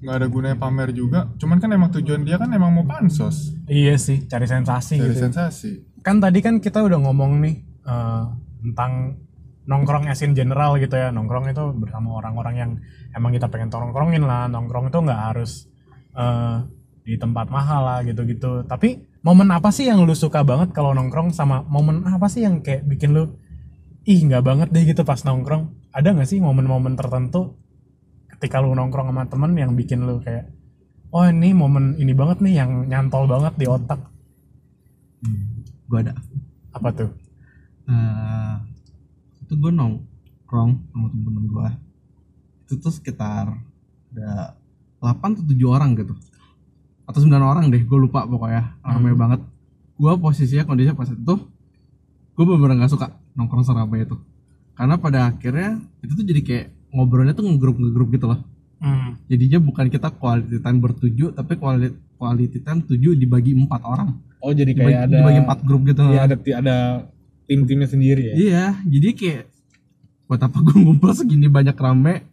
Nggak 0.00 0.14
ada 0.14 0.26
gunanya 0.26 0.56
pamer 0.56 0.88
juga. 0.90 1.28
Cuman 1.36 1.58
kan 1.58 1.68
emang 1.68 1.92
tujuan 1.92 2.24
dia 2.24 2.34
kan 2.34 2.48
emang 2.48 2.72
mau 2.72 2.82
pansos. 2.82 3.52
iya 3.66 3.94
sih, 3.94 4.24
cari 4.24 4.46
sensasi 4.46 4.98
Dari 4.98 5.12
gitu. 5.12 5.22
sensasi. 5.28 5.70
Kan 6.00 6.18
tadi 6.18 6.40
kan 6.40 6.58
kita 6.58 6.80
udah 6.80 6.98
ngomong 6.98 7.38
nih 7.38 7.54
eh, 7.82 8.24
tentang 8.62 9.18
nongkrong 9.66 10.06
as 10.10 10.22
in 10.22 10.32
general 10.38 10.78
gitu 10.78 10.94
ya. 10.94 11.10
Nongkrong 11.10 11.50
itu 11.50 11.64
bersama 11.76 12.18
orang-orang 12.22 12.54
yang 12.54 12.70
emang 13.14 13.34
kita 13.34 13.50
pengen 13.50 13.70
nongkrongin 13.70 14.22
lah. 14.22 14.46
Nongkrong 14.46 14.90
itu 14.90 14.98
nggak 15.02 15.20
harus 15.32 15.66
eh, 16.14 16.56
di 17.02 17.14
tempat 17.18 17.50
mahal 17.50 17.82
lah 17.82 17.98
gitu-gitu. 18.06 18.62
Tapi 18.66 19.02
momen 19.22 19.48
apa 19.54 19.70
sih 19.70 19.86
yang 19.86 20.02
lu 20.02 20.14
suka 20.14 20.42
banget 20.42 20.74
kalau 20.74 20.94
nongkrong 20.94 21.30
sama 21.30 21.62
momen 21.66 22.02
apa 22.06 22.26
sih 22.26 22.42
yang 22.42 22.62
kayak 22.62 22.82
bikin 22.86 23.14
lu 23.14 23.38
ih 24.02 24.18
nggak 24.26 24.42
banget 24.42 24.68
deh 24.74 24.82
gitu 24.82 25.06
pas 25.06 25.22
nongkrong 25.22 25.94
ada 25.94 26.10
nggak 26.10 26.26
sih 26.26 26.42
momen-momen 26.42 26.98
tertentu 26.98 27.54
ketika 28.34 28.58
lu 28.58 28.74
nongkrong 28.74 29.14
sama 29.14 29.30
temen 29.30 29.54
yang 29.54 29.78
bikin 29.78 30.02
lu 30.02 30.18
kayak 30.18 30.50
oh 31.14 31.22
ini 31.22 31.54
momen 31.54 31.94
ini 32.02 32.10
banget 32.10 32.42
nih 32.42 32.54
yang 32.58 32.90
nyantol 32.90 33.30
banget 33.30 33.54
di 33.54 33.66
otak 33.70 34.02
gue 35.86 35.98
ada 36.02 36.18
apa 36.74 36.88
tuh 36.90 37.10
itu 37.86 38.41
gue 39.62 39.70
nongkrong 39.70 40.70
sama 40.90 41.06
temen-temen 41.14 41.44
gue 41.46 41.68
itu 42.66 42.74
tuh 42.82 42.90
sekitar 42.90 43.54
ada 44.12 44.56
8 45.02 45.36
atau 45.38 45.44
7 45.44 45.58
orang 45.66 45.92
gitu. 45.98 46.14
Atau 47.04 47.20
9 47.26 47.36
orang 47.42 47.68
deh 47.68 47.82
gue 47.82 47.98
lupa 47.98 48.24
pokoknya. 48.24 48.78
Ramai 48.80 49.12
banget. 49.12 49.40
Gue 49.98 50.12
posisinya 50.16 50.64
kondisinya 50.64 50.96
pas 50.96 51.10
itu 51.10 51.34
gue 52.32 52.44
bener-bener 52.48 52.86
gak 52.86 52.92
suka 52.96 53.06
nongkrong 53.36 53.66
seramai 53.66 54.08
itu. 54.08 54.16
Karena 54.72 54.96
pada 54.96 55.28
akhirnya 55.28 55.82
itu 56.00 56.12
tuh 56.16 56.24
jadi 56.24 56.40
kayak 56.40 56.66
ngobrolnya 56.94 57.36
tuh 57.36 57.44
ngegrup 57.44 57.76
ngegrup 57.76 58.08
gitu 58.14 58.28
loh. 58.30 58.40
Hmm. 58.82 59.14
jadinya 59.30 59.62
bukan 59.62 59.86
kita 59.86 60.10
quality 60.10 60.58
time 60.58 60.82
bertujuh 60.82 61.38
tapi 61.38 61.54
quality 61.54 61.94
quality 62.18 62.58
time 62.66 62.82
tujuh 62.82 63.14
dibagi 63.14 63.54
empat 63.54 63.78
orang. 63.86 64.18
Oh 64.42 64.50
jadi 64.50 64.74
dibagi, 64.74 64.90
kayak 64.90 65.06
ada 65.06 65.16
dibagi 65.22 65.38
empat 65.46 65.58
grup 65.62 65.82
gitu. 65.86 66.02
Iya 66.10 66.26
ada 66.26 66.34
ada 66.34 66.76
tim-timnya 67.46 67.88
sendiri 67.90 68.22
ya. 68.32 68.34
Iya, 68.34 68.64
jadi 68.86 69.08
kayak 69.14 69.44
buat 70.30 70.40
apa 70.40 70.58
gue 70.64 70.76
ngumpul 70.80 71.12
segini 71.12 71.50
banyak 71.50 71.76
rame 71.76 72.24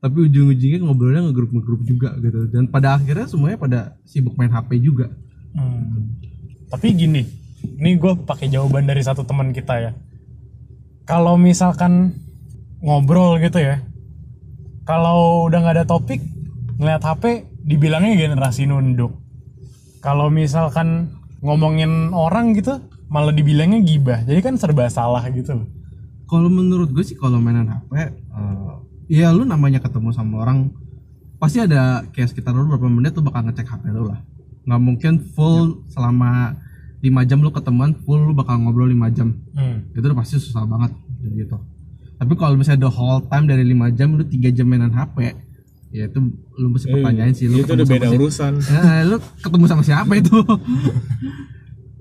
tapi 0.00 0.30
ujung-ujungnya 0.30 0.80
ngobrolnya 0.80 1.28
ngegrup 1.28 1.50
ngegrup 1.52 1.82
juga 1.84 2.16
gitu 2.22 2.48
dan 2.48 2.70
pada 2.70 2.96
akhirnya 2.96 3.28
semuanya 3.28 3.58
pada 3.60 3.80
sibuk 4.08 4.32
main 4.38 4.48
HP 4.48 4.80
juga 4.80 5.12
Hmm. 5.54 6.14
Tapi 6.70 6.94
gini, 6.94 7.22
ini 7.82 7.90
gue 7.98 8.12
pakai 8.22 8.46
jawaban 8.46 8.86
dari 8.86 9.02
satu 9.02 9.26
teman 9.26 9.50
kita 9.50 9.74
ya. 9.82 9.92
Kalau 11.08 11.34
misalkan 11.34 12.14
ngobrol 12.78 13.42
gitu 13.42 13.58
ya, 13.58 13.82
kalau 14.86 15.50
udah 15.50 15.58
nggak 15.58 15.76
ada 15.82 15.86
topik, 15.86 16.22
ngeliat 16.78 17.02
HP, 17.02 17.50
dibilangnya 17.66 18.14
generasi 18.14 18.70
nunduk. 18.70 19.18
Kalau 19.98 20.30
misalkan 20.30 21.18
ngomongin 21.42 22.14
orang 22.14 22.54
gitu, 22.54 22.78
malah 23.10 23.30
dibilangnya 23.30 23.80
gibah. 23.80 24.22
Jadi 24.22 24.40
kan 24.40 24.54
serba 24.54 24.86
salah 24.88 25.20
gitu 25.28 25.52
loh. 25.52 25.66
kalau 26.24 26.46
menurut 26.46 26.88
gue 26.88 27.02
sih 27.02 27.14
kalau 27.14 27.36
mainan 27.36 27.66
HP 27.66 27.90
eh, 27.92 28.08
ya 29.10 29.28
lu 29.28 29.42
namanya 29.42 29.78
ketemu 29.78 30.08
sama 30.10 30.40
orang 30.40 30.70
pasti 31.36 31.58
ada 31.58 32.06
kayak 32.06 32.30
sekitar 32.30 32.54
lu 32.54 32.70
berapa 32.70 32.86
menit 32.86 33.10
tuh 33.10 33.20
bakal 33.20 33.42
ngecek 33.42 33.66
HP 33.66 33.90
lu 33.90 34.06
lah 34.06 34.22
nggak 34.62 34.78
mungkin 34.78 35.18
full 35.34 35.82
selama 35.88 36.54
5 37.00 37.10
jam 37.26 37.38
lu 37.40 37.50
ketemuan 37.50 37.98
full 37.98 38.20
lu 38.20 38.32
bakal 38.32 38.56
ngobrol 38.56 38.86
5 38.86 39.10
jam 39.10 39.34
Hmm. 39.50 39.90
itu 39.90 39.98
udah 40.00 40.14
pasti 40.14 40.38
susah 40.38 40.62
banget 40.64 40.94
gitu 41.34 41.58
tapi 42.14 42.32
kalau 42.36 42.54
misalnya 42.54 42.86
the 42.86 42.92
whole 42.92 43.26
time 43.26 43.44
dari 43.44 43.66
5 43.66 43.90
jam 43.90 44.14
lu 44.14 44.22
3 44.22 44.30
jam 44.52 44.70
mainan 44.70 44.92
HP 44.92 45.34
ya 45.90 46.06
itu 46.06 46.18
lu 46.54 46.66
mesti 46.70 46.86
pertanyain 46.86 47.34
sih 47.34 47.50
lu 47.50 47.58
itu 47.58 47.66
ketemu 47.66 47.74
udah 47.74 47.86
beda 47.90 48.06
si- 48.06 48.18
urusan. 48.22 48.52
Nah, 48.54 48.98
lu 49.02 49.16
ketemu 49.42 49.64
sama 49.66 49.82
siapa 49.82 50.12
itu 50.14 50.30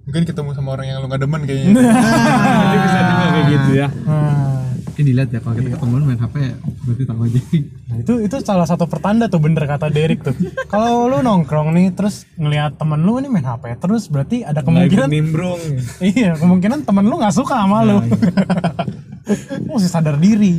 Mungkin 0.09 0.25
ketemu 0.25 0.49
sama 0.57 0.69
orang 0.73 0.85
yang 0.89 0.97
lu 0.99 1.07
gak 1.07 1.21
demen 1.21 1.41
kayaknya. 1.45 1.69
Jadi 1.69 2.77
bisa 2.81 2.99
juga 3.05 3.25
kayak 3.29 3.45
gitu 3.53 3.69
ya. 3.77 3.87
Nah, 4.09 4.57
Mungkin 4.89 5.15
dilihat 5.15 5.29
ya 5.31 5.39
kalau 5.39 5.55
kita 5.55 5.69
ketemuan 5.77 6.01
main 6.03 6.19
HP 6.19 6.35
berarti 6.83 7.03
tahu 7.07 7.19
aja 7.23 7.39
Nah, 7.87 7.95
itu 8.03 8.13
itu 8.19 8.35
salah 8.43 8.67
satu 8.67 8.83
pertanda 8.83 9.31
tuh 9.31 9.39
bener 9.39 9.63
kata 9.63 9.87
Derek 9.87 10.25
tuh. 10.25 10.35
Kalau 10.67 11.07
lu 11.07 11.21
nongkrong 11.21 11.71
nih 11.71 11.93
terus 11.95 12.27
ngelihat 12.35 12.75
temen 12.75 12.99
lu 13.05 13.15
ini 13.15 13.31
main 13.31 13.45
HP 13.45 13.79
terus 13.79 14.11
berarti 14.11 14.43
ada 14.43 14.59
kemungkinan 14.59 15.07
nimbrung. 15.07 15.61
iya 16.03 16.35
kemungkinan 16.35 16.83
temen 16.83 17.05
lu 17.05 17.15
nggak 17.15 17.31
suka 17.31 17.63
sama 17.63 17.85
lu. 17.85 18.01
Lu 19.69 19.77
mesti 19.77 19.87
sadar 19.87 20.17
diri. 20.17 20.57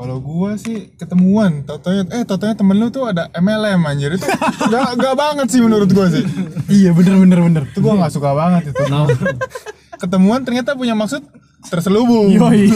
Kalau 0.00 0.16
gua 0.16 0.56
sih 0.56 0.88
ketemuan, 0.96 1.60
totonya 1.68 2.08
eh 2.08 2.24
totonya 2.24 2.56
temen 2.56 2.72
lu 2.80 2.88
tuh 2.88 3.04
ada 3.04 3.28
MLM 3.36 3.84
anjir 3.84 4.16
itu 4.16 4.24
gak, 4.72 4.96
gak 4.96 5.12
banget 5.12 5.46
sih 5.52 5.60
menurut 5.60 5.92
gua 5.92 6.08
sih. 6.08 6.24
iya 6.72 6.96
bener 6.96 7.20
bener 7.20 7.38
bener. 7.44 7.62
Itu 7.68 7.84
gua 7.84 8.00
nggak 8.00 8.12
suka 8.16 8.32
banget 8.32 8.72
itu. 8.72 8.80
Ketemuan 10.00 10.40
ternyata 10.40 10.72
punya 10.72 10.96
maksud 10.96 11.20
terselubung. 11.68 12.32
Yoi. 12.32 12.72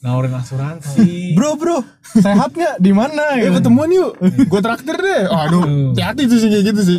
Nawarin 0.00 0.32
asuransi. 0.40 1.36
bro 1.36 1.58
bro 1.60 1.84
sehat 2.16 2.56
nggak 2.56 2.80
di 2.80 2.96
mana 2.96 3.36
gitu. 3.36 3.60
ketemuan 3.60 3.92
yuk. 3.92 4.16
Gua 4.48 4.64
traktir 4.64 4.96
deh. 4.96 5.28
Aduh, 5.28 5.92
hati-hati 5.92 6.32
tuh 6.32 6.38
sih 6.40 6.48
kayak 6.48 6.64
gitu 6.72 6.80
sih. 6.80 6.98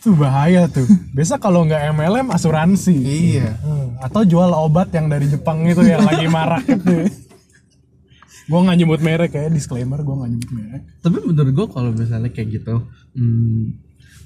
Itu 0.00 0.18
bahaya 0.18 0.66
tuh. 0.66 0.90
Biasa 1.14 1.38
kalau 1.38 1.62
nggak 1.62 1.94
MLM 1.94 2.34
asuransi. 2.34 2.96
Iya. 2.98 3.54
Hmm, 3.62 3.94
Atau 4.02 4.26
jual 4.26 4.50
obat 4.50 4.90
yang 4.90 5.06
dari 5.06 5.30
Jepang 5.30 5.62
itu 5.62 5.86
yang 5.86 6.02
lagi 6.02 6.26
marak 6.26 6.66
itu. 6.66 7.06
Gue 8.42 8.58
nggak 8.58 8.76
nyebut 8.76 9.00
merek 9.00 9.32
ya 9.32 9.48
disclaimer 9.48 9.98
gue 9.98 10.14
nggak 10.14 10.30
nyebut 10.30 10.50
merek. 10.50 10.82
tapi 10.98 11.16
menurut 11.20 11.50
gue 11.50 11.66
kalau 11.68 11.90
misalnya 11.90 12.28
kayak 12.28 12.48
gitu 12.52 12.74
hmm, 13.12 13.62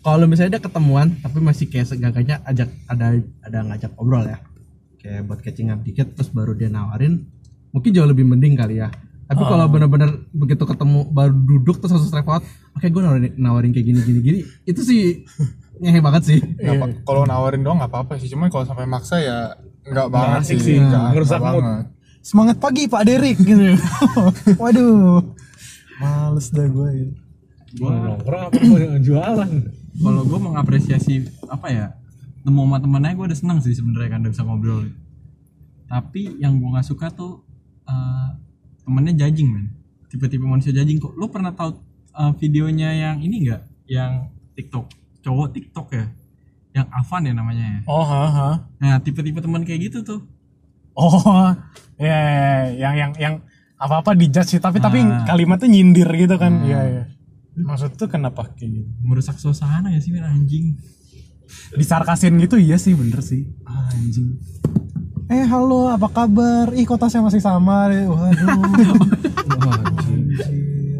kalau 0.01 0.25
misalnya 0.25 0.51
dia 0.53 0.63
ketemuan 0.63 1.17
tapi 1.19 1.39
masih 1.39 1.67
kayak 1.67 1.87
segaganya 1.87 2.39
ajak 2.45 2.69
ada 2.87 3.07
ada 3.41 3.59
ngajak 3.65 3.93
obrol 3.97 4.23
ya 4.23 4.39
kayak 4.99 5.25
buat 5.25 5.41
catching 5.41 5.69
up 5.69 5.81
dikit 5.81 6.13
terus 6.13 6.29
baru 6.29 6.53
dia 6.53 6.69
nawarin 6.69 7.25
mungkin 7.71 7.91
jauh 7.91 8.05
lebih 8.05 8.23
mending 8.23 8.55
kali 8.55 8.79
ya 8.79 8.89
tapi 9.25 9.41
kalau 9.43 9.65
benar-benar 9.67 10.11
begitu 10.31 10.63
ketemu 10.63 11.01
baru 11.07 11.33
duduk 11.33 11.77
terus 11.79 11.93
langsung 11.93 12.13
out 12.13 12.45
oke 12.75 12.85
gue 12.85 13.03
nawarin, 13.03 13.33
nawarin 13.35 13.71
kayak 13.71 13.87
gini 13.87 14.01
gini 14.01 14.21
gini 14.21 14.39
itu 14.65 14.81
sih 14.81 15.25
ngehe 15.75 15.99
banget 15.99 16.23
sih 16.25 16.39
Nggak 16.39 16.75
apa- 16.77 17.03
Kalau 17.03 17.23
nawarin 17.25 17.61
doang 17.61 17.77
nggak 17.77 17.91
apa-apa 17.91 18.15
sih. 18.15 18.31
Cuman 18.31 18.47
kalau 18.47 18.63
sampai 18.63 18.87
maksa 18.87 19.19
ya 19.19 19.59
nggak 19.85 20.07
banget 20.07 20.43
sih. 20.47 20.59
sih. 20.61 20.77
Nggak- 20.79 21.11
Ngerusak 21.11 21.41
nggak 21.41 21.51
mood. 21.53 21.65
Semangat 22.25 22.57
pagi 22.57 22.89
Pak 22.89 23.05
Derik 23.05 23.37
gitu. 23.37 23.77
Waduh. 24.63 25.21
Males 26.01 26.49
dah 26.49 26.65
gue 26.65 26.89
ya. 26.91 27.09
Gua 27.75 27.91
nongkrong 27.93 28.43
apa 28.49 28.59
gua 28.65 28.97
jualan? 28.99 29.51
kalau 29.95 30.27
gue 30.27 30.41
mengapresiasi 30.43 31.23
apa 31.47 31.71
ya 31.71 31.87
temu 32.43 32.67
sama 32.67 32.83
temennya 32.83 33.15
gue 33.15 33.27
udah 33.31 33.39
seneng 33.39 33.59
sih 33.63 33.79
sebenarnya 33.79 34.11
kan 34.11 34.21
udah 34.27 34.33
bisa 34.35 34.43
ngobrol 34.43 34.91
tapi 35.87 36.35
yang 36.43 36.59
gue 36.59 36.67
nggak 36.67 36.83
suka 36.83 37.15
tuh 37.15 37.47
eh, 37.87 38.29
temennya 38.83 39.15
judging 39.15 39.55
men 39.55 39.71
tipe-tipe 40.11 40.43
manusia 40.43 40.75
judging 40.75 40.99
kok 40.99 41.15
lo 41.15 41.31
pernah 41.31 41.55
tahu 41.55 41.79
eh, 42.11 42.33
videonya 42.43 42.91
yang 42.91 43.23
ini 43.23 43.47
nggak 43.47 43.63
yang 43.87 44.35
TikTok 44.59 44.91
cowok 45.23 45.55
TikTok 45.55 45.87
ya 45.95 46.07
yang 46.75 46.91
Avan 46.91 47.31
ya 47.31 47.33
namanya 47.39 47.65
ya 47.65 47.81
Oh, 47.87 48.03
ha, 48.03 48.23
ha. 48.27 48.49
nah 48.83 48.99
tipe-tipe 48.99 49.39
teman 49.39 49.63
kayak 49.63 49.95
gitu 49.95 50.03
tuh 50.03 50.21
Oh, 50.95 51.51
ya, 51.97 52.07
ya, 52.07 52.15
ya, 52.17 52.51
yang 52.77 52.95
yang 52.95 53.13
yang 53.17 53.35
apa-apa 53.77 54.15
dijudge 54.15 54.47
sih, 54.49 54.61
tapi 54.61 54.79
tapi 54.79 55.03
Ah. 55.03 55.23
kalimatnya 55.25 55.67
nyindir 55.69 56.07
gitu 56.09 56.35
kan. 56.35 56.63
Iya, 56.63 56.81
iya. 56.85 57.03
Maksud 57.57 57.95
tuh 57.95 58.07
kenapa 58.07 58.47
kayak 58.49 58.71
gitu? 58.73 58.91
merusak 59.01 59.37
suasana 59.37 59.89
ya 59.89 59.99
sih 59.99 60.11
men 60.11 60.23
anjing 60.23 60.75
Disarkasin 61.71 62.35
gitu 62.37 62.57
iya 62.57 62.75
sih 62.77 62.93
bener 62.93 63.21
sih. 63.21 63.47
Ah, 63.63 63.87
anjing. 63.91 64.39
Eh 65.27 65.45
halo 65.45 65.87
apa 65.89 66.07
kabar? 66.09 66.71
Ih 66.73 66.83
kok 66.83 66.99
tasnya 66.99 67.23
masih 67.23 67.39
sama. 67.39 67.87
Waduh. 67.87 68.59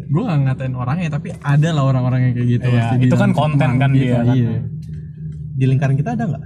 gue 0.05 0.23
gak 0.23 0.39
ngatain 0.39 0.71
orangnya 0.73 1.09
tapi 1.09 1.35
ada 1.35 1.69
lah 1.71 1.83
orang-orang 1.83 2.19
yang 2.21 2.33
kayak 2.33 2.49
gitu 2.49 2.67
Iya, 2.69 2.79
pasti 2.79 2.95
itu 3.03 3.15
kan 3.17 3.31
konten 3.31 3.69
kan 3.75 3.89
gitu, 3.91 4.05
dia 4.05 4.19
kan. 4.21 4.31
iya. 4.33 4.59
di 5.51 5.65
lingkaran 5.65 5.95
kita 5.95 6.15
ada 6.15 6.23
nggak 6.25 6.43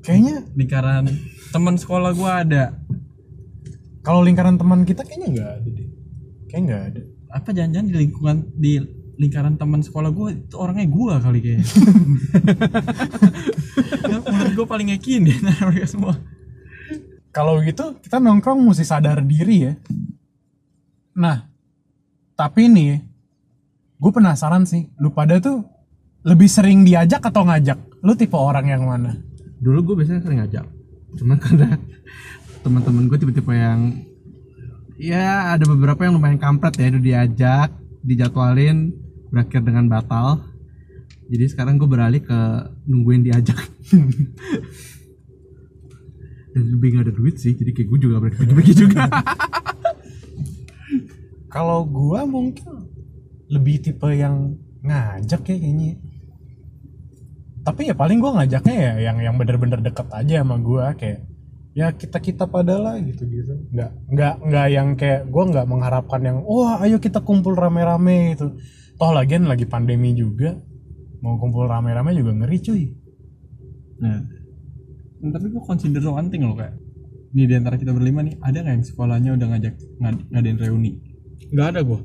Kayaknya 0.00 0.34
lingkaran 0.52 1.04
teman 1.50 1.74
sekolah 1.80 2.10
gue 2.12 2.30
ada 2.30 2.64
kalau 4.04 4.24
lingkaran 4.24 4.56
teman 4.56 4.88
kita 4.88 5.04
kayaknya 5.04 5.28
nggak 5.34 5.50
ada 5.60 5.68
deh. 5.68 5.88
Kayak 6.48 6.62
nggak 6.64 6.82
ada. 6.92 7.02
apa 7.28 7.52
jangan-jangan 7.52 7.86
di 7.92 7.96
lingkungan 8.00 8.36
di 8.56 8.72
lingkaran 9.20 9.60
teman 9.60 9.84
sekolah 9.84 10.08
gue 10.08 10.48
itu 10.48 10.56
orangnya 10.56 10.88
gue 10.88 11.14
kali 11.20 11.38
kayaknya 11.44 11.66
Ya, 14.08 14.16
menurut 14.24 14.52
gue 14.56 14.66
paling 14.66 14.88
yakin 14.96 15.28
deh 15.28 15.38
nah, 15.44 15.52
mereka 15.68 15.84
semua 15.92 16.16
Kalau 17.28 17.60
gitu 17.60 18.00
kita 18.00 18.16
nongkrong 18.16 18.64
mesti 18.64 18.88
sadar 18.88 19.20
diri 19.20 19.68
ya. 19.68 19.72
Nah, 21.20 21.44
tapi 22.32 22.72
nih, 22.72 23.04
gue 24.00 24.10
penasaran 24.14 24.64
sih, 24.64 24.88
lu 24.96 25.12
pada 25.12 25.36
tuh 25.36 25.60
lebih 26.24 26.48
sering 26.48 26.88
diajak 26.88 27.20
atau 27.20 27.44
ngajak? 27.44 27.76
Lu 28.00 28.16
tipe 28.16 28.38
orang 28.38 28.72
yang 28.72 28.88
mana? 28.88 29.12
dulu 29.58 29.92
gue 29.92 29.94
biasanya 30.02 30.22
sering 30.22 30.38
ngajak 30.42 30.66
cuma 31.16 31.40
karena 31.40 31.80
teman-teman 32.60 33.08
gue 33.08 33.18
tipe-tipe 33.22 33.52
yang 33.54 34.04
ya 34.98 35.54
ada 35.56 35.64
beberapa 35.64 36.04
yang 36.04 36.18
lumayan 36.18 36.36
kampret 36.36 36.74
ya 36.76 36.90
itu 36.90 37.00
diajak 37.00 37.70
dijadwalin 38.04 38.92
berakhir 39.32 39.62
dengan 39.64 39.88
batal. 39.88 40.44
Jadi 41.28 41.44
sekarang 41.52 41.76
gue 41.76 41.88
beralih 41.88 42.24
ke 42.24 42.40
nungguin 42.88 43.24
diajak. 43.24 43.56
Dan 46.56 46.64
lebih 46.74 46.96
gak 46.96 47.04
ada 47.08 47.12
duit 47.12 47.36
sih 47.36 47.52
jadi 47.52 47.70
kayak 47.76 47.88
gue 47.92 47.98
juga 48.08 48.16
berarti 48.24 48.48
bagi 48.56 48.74
juga. 48.74 49.04
Kalau 51.48 51.88
gua 51.88 52.28
mungkin 52.28 52.92
lebih 53.48 53.80
tipe 53.80 54.08
yang 54.12 54.56
ngajak 54.84 55.48
ya 55.48 55.56
kayaknya. 55.56 55.96
Tapi 57.68 57.92
ya 57.92 57.92
paling 57.92 58.16
gue 58.16 58.32
ngajaknya 58.32 58.76
ya 58.80 58.92
yang 59.12 59.16
yang 59.20 59.34
bener-bener 59.36 59.84
deket 59.84 60.08
aja 60.08 60.40
sama 60.40 60.56
gue 60.56 60.84
kayak 60.96 61.20
ya 61.76 61.92
kita 61.92 62.16
kita 62.16 62.48
padalah 62.48 62.96
gitu 62.96 63.28
gitu 63.28 63.60
nggak 63.76 64.08
nggak 64.08 64.34
nggak 64.40 64.66
yang 64.72 64.88
kayak 64.96 65.28
gue 65.28 65.44
nggak 65.52 65.68
mengharapkan 65.68 66.20
yang 66.24 66.38
wah 66.48 66.80
ayo 66.80 66.96
kita 66.96 67.20
kumpul 67.20 67.52
rame-rame 67.52 68.32
itu 68.32 68.56
toh 68.96 69.12
lagian 69.12 69.44
lagi 69.44 69.68
pandemi 69.68 70.16
juga 70.16 70.56
mau 71.20 71.36
kumpul 71.36 71.68
rame-rame 71.68 72.14
juga 72.14 72.30
ngeri 72.30 72.58
cuy. 72.62 72.82
Nah, 73.98 74.22
nah, 75.18 75.30
tapi 75.34 75.50
gue 75.50 75.62
consider 75.66 75.98
one 76.06 76.30
thing 76.30 76.46
loh 76.46 76.54
kayak 76.54 76.78
nih 77.34 77.44
di 77.50 77.54
antara 77.58 77.76
kita 77.76 77.92
berlima 77.92 78.22
nih 78.24 78.38
ada 78.40 78.64
nggak 78.64 78.74
yang 78.80 78.86
sekolahnya 78.86 79.30
udah 79.36 79.46
ngajak 79.52 79.74
ngad- 80.00 80.26
ngadain 80.32 80.56
reuni? 80.56 80.92
nggak 81.52 81.66
ada 81.74 81.80
gue 81.84 82.00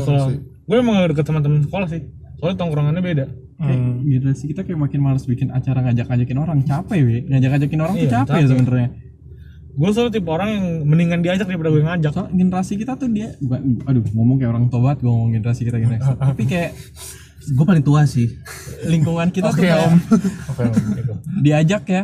sekolah 0.00 0.22
sih. 0.32 0.38
gue 0.40 0.76
emang 0.80 0.94
gak 0.96 1.10
deket 1.12 1.24
teman-teman 1.28 1.60
sekolah 1.66 1.88
sih. 1.92 2.02
Soalnya 2.40 2.56
tongkrongannya 2.56 3.02
beda 3.04 3.26
Kayak 3.56 3.80
generasi 4.02 4.44
kita 4.46 4.60
kayak 4.62 4.80
makin 4.80 5.00
males 5.00 5.24
bikin 5.24 5.48
acara 5.48 5.78
ngajak-ngajakin 5.82 6.36
orang 6.36 6.58
capek 6.62 6.98
we 7.00 7.16
ngajak-ngajakin 7.24 7.78
orang 7.78 7.94
tuh 7.94 8.02
Iya, 8.02 8.12
capek, 8.16 8.32
ya 8.32 8.40
capek. 8.40 8.50
sebenarnya. 8.50 8.88
gue 9.74 9.88
selalu 9.90 10.10
tipe 10.12 10.28
orang 10.28 10.48
yang 10.50 10.64
mendingan 10.84 11.18
diajak 11.18 11.46
daripada 11.46 11.66
gue 11.68 11.82
ngajak 11.82 12.12
Soal 12.12 12.30
generasi 12.30 12.72
kita 12.74 12.94
tuh 12.94 13.08
dia 13.08 13.34
bukan 13.36 13.60
aduh 13.84 14.06
ngomong 14.08 14.36
kayak 14.36 14.50
orang 14.50 14.64
banget 14.68 14.98
gue 15.00 15.10
ngomong 15.10 15.30
generasi 15.32 15.60
kita 15.64 15.76
generasi 15.76 16.10
tapi 16.22 16.42
kayak 16.44 16.70
gue 17.44 17.64
paling 17.64 17.82
tua 17.82 18.02
sih 18.04 18.38
lingkungan 18.84 19.28
kita 19.28 19.50
tuh 19.50 19.58
Oke 19.58 19.66
kayak 19.66 19.78
om. 19.82 19.94
Oke, 20.50 20.62
oke. 20.64 21.02
diajak 21.40 21.82
ya 21.84 22.02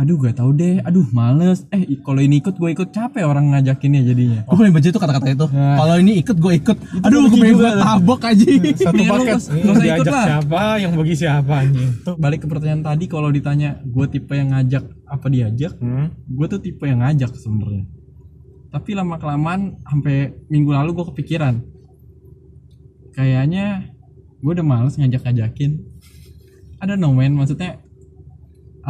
aduh 0.00 0.16
gak 0.16 0.40
tau 0.40 0.50
deh. 0.50 0.80
Aduh 0.80 1.04
males. 1.12 1.68
Eh 1.68 1.84
kalau 2.00 2.24
ini 2.24 2.40
ikut 2.40 2.56
gue 2.56 2.70
ikut. 2.72 2.88
Capek 2.88 3.28
orang 3.28 3.52
ngajakinnya 3.52 4.00
jadinya. 4.00 4.40
Gue 4.48 4.56
paling 4.56 4.72
benci 4.72 4.88
itu 4.88 4.96
kata-kata 4.96 5.28
itu. 5.28 5.46
Nah. 5.52 5.76
kalau 5.76 5.94
ini 6.00 6.12
ikut 6.24 6.36
gue 6.40 6.52
ikut. 6.56 6.76
Aduh 7.04 7.28
gue 7.28 7.36
pengen 7.36 7.54
gue 7.60 7.70
tabok 7.76 8.20
aja 8.24 8.44
satu 8.80 8.96
Iya, 8.96 9.10
lu 9.12 9.12
paket. 9.12 9.28
gak 9.28 9.38
usah 9.38 9.54
ikut 9.60 9.76
diajak 9.84 10.12
lah. 10.12 10.26
siapa? 10.26 10.62
Yang 10.80 10.92
bagi 10.96 11.14
siapa 11.14 11.52
anjing? 11.60 11.90
Tuh, 12.00 12.14
balik 12.16 12.38
ke 12.42 12.46
pertanyaan 12.48 12.82
tadi 12.82 13.04
kalau 13.04 13.28
ditanya 13.28 13.70
gue 13.84 14.06
tipe 14.08 14.32
yang 14.32 14.48
ngajak 14.56 14.84
apa 15.04 15.26
diajak? 15.28 15.72
Hmm. 15.76 16.08
gue 16.24 16.46
tuh 16.48 16.60
tipe 16.64 16.84
yang 16.88 17.04
ngajak 17.04 17.36
sebenarnya. 17.36 17.84
Tapi 18.70 18.90
lama 18.96 19.20
kelamaan 19.20 19.76
sampai 19.84 20.32
minggu 20.48 20.70
lalu 20.72 20.96
gue 20.96 21.06
kepikiran. 21.12 21.54
Kayaknya 23.12 23.90
gue 24.40 24.52
udah 24.56 24.64
males 24.64 24.96
ngajak 24.96 25.20
ngajakin 25.28 25.84
ada 26.80 26.96
no 26.96 27.12
man 27.12 27.36
maksudnya 27.36 27.76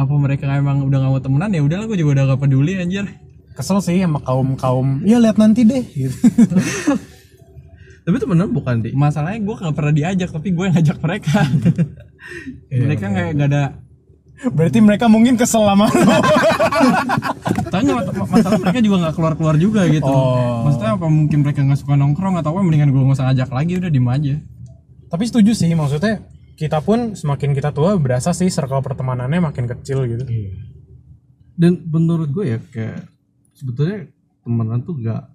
apa 0.03 0.13
mereka 0.17 0.49
emang 0.49 0.83
udah 0.85 0.97
gak 0.97 1.11
mau 1.11 1.21
temenan? 1.21 1.51
Ya 1.53 1.61
udahlah 1.61 1.85
gue 1.85 1.97
juga 2.01 2.11
udah 2.17 2.23
gak 2.33 2.41
peduli 2.41 2.73
anjir. 2.77 3.05
Kesel 3.53 3.77
sih 3.83 3.99
sama 3.99 4.23
kaum 4.23 4.55
kaum 4.55 5.03
ya 5.03 5.19
lihat 5.19 5.35
nanti 5.35 5.67
deh 5.67 5.83
gitu. 5.83 6.15
tapi 8.07 8.15
bener 8.17 8.47
bukan 8.49 8.81
di? 8.81 8.89
Masalahnya 8.95 9.43
gue 9.43 9.55
gak 9.59 9.75
pernah 9.75 9.93
diajak 9.93 10.29
tapi 10.31 10.49
gue 10.55 10.65
yang 10.65 10.75
ngajak 10.75 10.97
mereka. 11.03 11.39
Mereka 12.69 13.05
nggak 13.09 13.27
nggak 13.33 13.49
ada 13.49 13.63
berarti 14.49 14.81
mereka 14.81 15.05
mungkin 15.05 15.37
kesel 15.37 15.61
sama 15.61 15.85
lo. 15.85 16.17
Tapi 17.73 17.87
masalah 18.25 18.57
mereka 18.57 18.79
juga 18.81 18.97
nggak 19.05 19.15
keluar 19.15 19.33
keluar 19.37 19.55
juga 19.55 19.85
gitu. 19.85 20.09
Oh. 20.09 20.65
maksudnya 20.65 20.97
apa 20.97 21.07
mungkin 21.07 21.45
mereka 21.45 21.61
nggak 21.61 21.79
suka 21.79 21.93
nongkrong 21.93 22.41
atau 22.41 22.57
apa 22.57 22.59
mendingan 22.65 22.89
gue 22.89 23.01
nggak 23.05 23.17
usah 23.21 23.29
ngajak 23.29 23.49
lagi 23.53 23.73
udah 23.77 23.91
diem 23.93 24.09
aja. 24.09 24.35
Tapi 25.13 25.23
setuju 25.29 25.51
sih 25.53 25.69
maksudnya 25.77 26.25
kita 26.55 26.79
pun 26.83 27.13
semakin 27.17 27.51
kita 27.55 27.71
tua 27.75 27.95
berasa 27.97 28.31
sih 28.31 28.51
circle 28.51 28.83
pertemanannya 28.83 29.39
makin 29.41 29.65
kecil 29.67 30.05
gitu. 30.07 30.25
Dan 31.55 31.85
menurut 31.87 32.29
gue 32.31 32.45
ya 32.55 32.57
kayak 32.59 33.07
sebetulnya 33.53 34.09
temenan 34.41 34.81
tuh 34.81 34.97
gak 35.01 35.29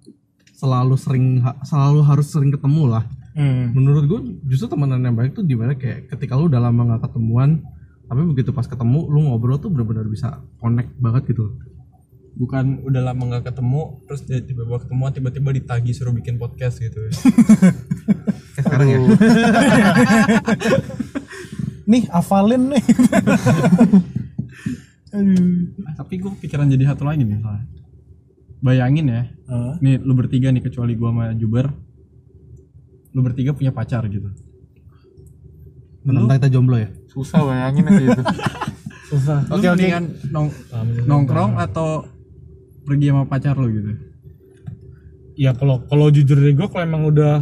selalu 0.57 0.95
sering 0.97 1.39
selalu 1.63 2.01
harus 2.03 2.27
sering 2.27 2.51
ketemu 2.51 2.85
lah. 2.97 3.05
Hmm. 3.37 3.69
menurut 3.69 4.09
gue 4.09 4.19
justru 4.49 4.65
temenan 4.65 4.97
yang 4.97 5.13
baik 5.13 5.37
tuh 5.37 5.45
di 5.45 5.53
mana 5.53 5.77
kayak 5.77 6.09
ketika 6.09 6.33
lu 6.33 6.49
udah 6.49 6.57
lama 6.57 6.97
gak 6.97 7.05
ketemuan 7.05 7.61
tapi 8.07 8.21
begitu 8.23 8.55
pas 8.55 8.63
ketemu 8.63 9.03
lu 9.11 9.27
ngobrol 9.27 9.59
tuh 9.59 9.67
benar-benar 9.67 10.07
bisa 10.07 10.39
connect 10.63 10.95
banget 10.97 11.35
gitu. 11.35 11.59
Bukan 12.37 12.87
udah 12.87 13.01
lama 13.01 13.23
nggak 13.33 13.51
ketemu 13.51 13.99
terus 14.07 14.21
tiba-tiba 14.23 14.79
ketemu 14.79 15.01
tiba-tiba 15.11 15.49
ditagi 15.59 15.91
suruh 15.91 16.15
bikin 16.15 16.39
podcast 16.39 16.79
gitu. 16.79 17.11
Kayak 18.55 18.63
sekarang 18.63 18.87
ya 18.89 18.99
nih 21.87 22.03
hafalin 22.11 22.75
nih. 22.75 22.83
Aduh. 25.07 25.71
tapi 25.95 26.19
gue 26.19 26.31
pikiran 26.43 26.67
jadi 26.67 26.93
satu 26.93 27.07
lagi 27.07 27.23
nih 27.23 27.39
soalnya. 27.39 27.65
Bayangin 28.59 29.05
ya 29.07 29.23
Hah? 29.47 29.79
nih 29.79 30.01
lu 30.03 30.13
bertiga 30.13 30.51
nih 30.51 30.59
kecuali 30.59 30.97
gua 30.97 31.13
sama 31.13 31.25
Juber 31.31 31.69
lu 33.15 33.23
bertiga 33.23 33.55
punya 33.55 33.71
pacar 33.71 34.03
gitu. 34.11 34.29
Menentang 36.03 36.37
kita 36.37 36.49
jomblo 36.51 36.77
ya? 36.77 36.89
Susah 37.09 37.41
bayangin 37.41 37.87
aja 37.87 38.03
itu. 38.13 38.23
susah. 39.09 39.39
Lu 39.49 39.61
mendingan 39.63 40.03
nong- 40.29 40.53
nongkrong 41.07 41.57
atau 41.57 42.05
pergi 42.85 43.09
sama 43.09 43.25
pacar 43.25 43.55
lu 43.57 43.71
gitu? 43.73 43.91
Ya 45.37 45.55
kalau 45.55 45.81
kalau 45.87 46.11
jujur 46.13 46.37
dari 46.37 46.53
gue 46.53 46.67
kalau 46.67 46.83
emang 46.83 47.09
udah 47.09 47.41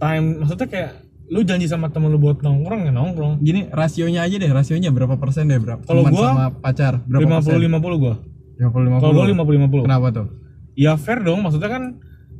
time 0.00 0.42
maksudnya 0.42 0.68
kayak 0.68 0.92
lu 1.28 1.44
janji 1.44 1.68
sama 1.68 1.92
temen 1.92 2.08
lu 2.08 2.16
buat 2.16 2.40
nongkrong 2.40 2.88
ya 2.88 2.92
nongkrong. 2.92 3.44
Gini 3.44 3.68
rasionya 3.68 4.24
aja 4.24 4.36
deh 4.40 4.48
rasionya 4.48 4.88
berapa 4.88 5.20
persen 5.20 5.48
deh 5.48 5.60
berapa? 5.60 5.84
Kalau 5.84 6.02
gua, 6.08 6.32
sama 6.32 6.46
pacar 6.56 7.04
berapa 7.04 7.20
lima 7.24 7.38
puluh 7.38 7.44
persen 7.44 7.60
lima 7.60 7.78
puluh 7.78 7.98
lima 8.58 8.68
puluh 8.72 8.84
lima 8.90 8.96
kalau 8.98 9.12
gue 9.14 9.26
lima 9.30 9.42
puluh 9.44 9.56
lima 9.60 9.68
puluh. 9.68 9.84
Kenapa 9.84 10.06
tuh? 10.10 10.26
Ya 10.74 10.96
fair 10.96 11.20
dong 11.20 11.44
maksudnya 11.44 11.68
kan 11.68 11.82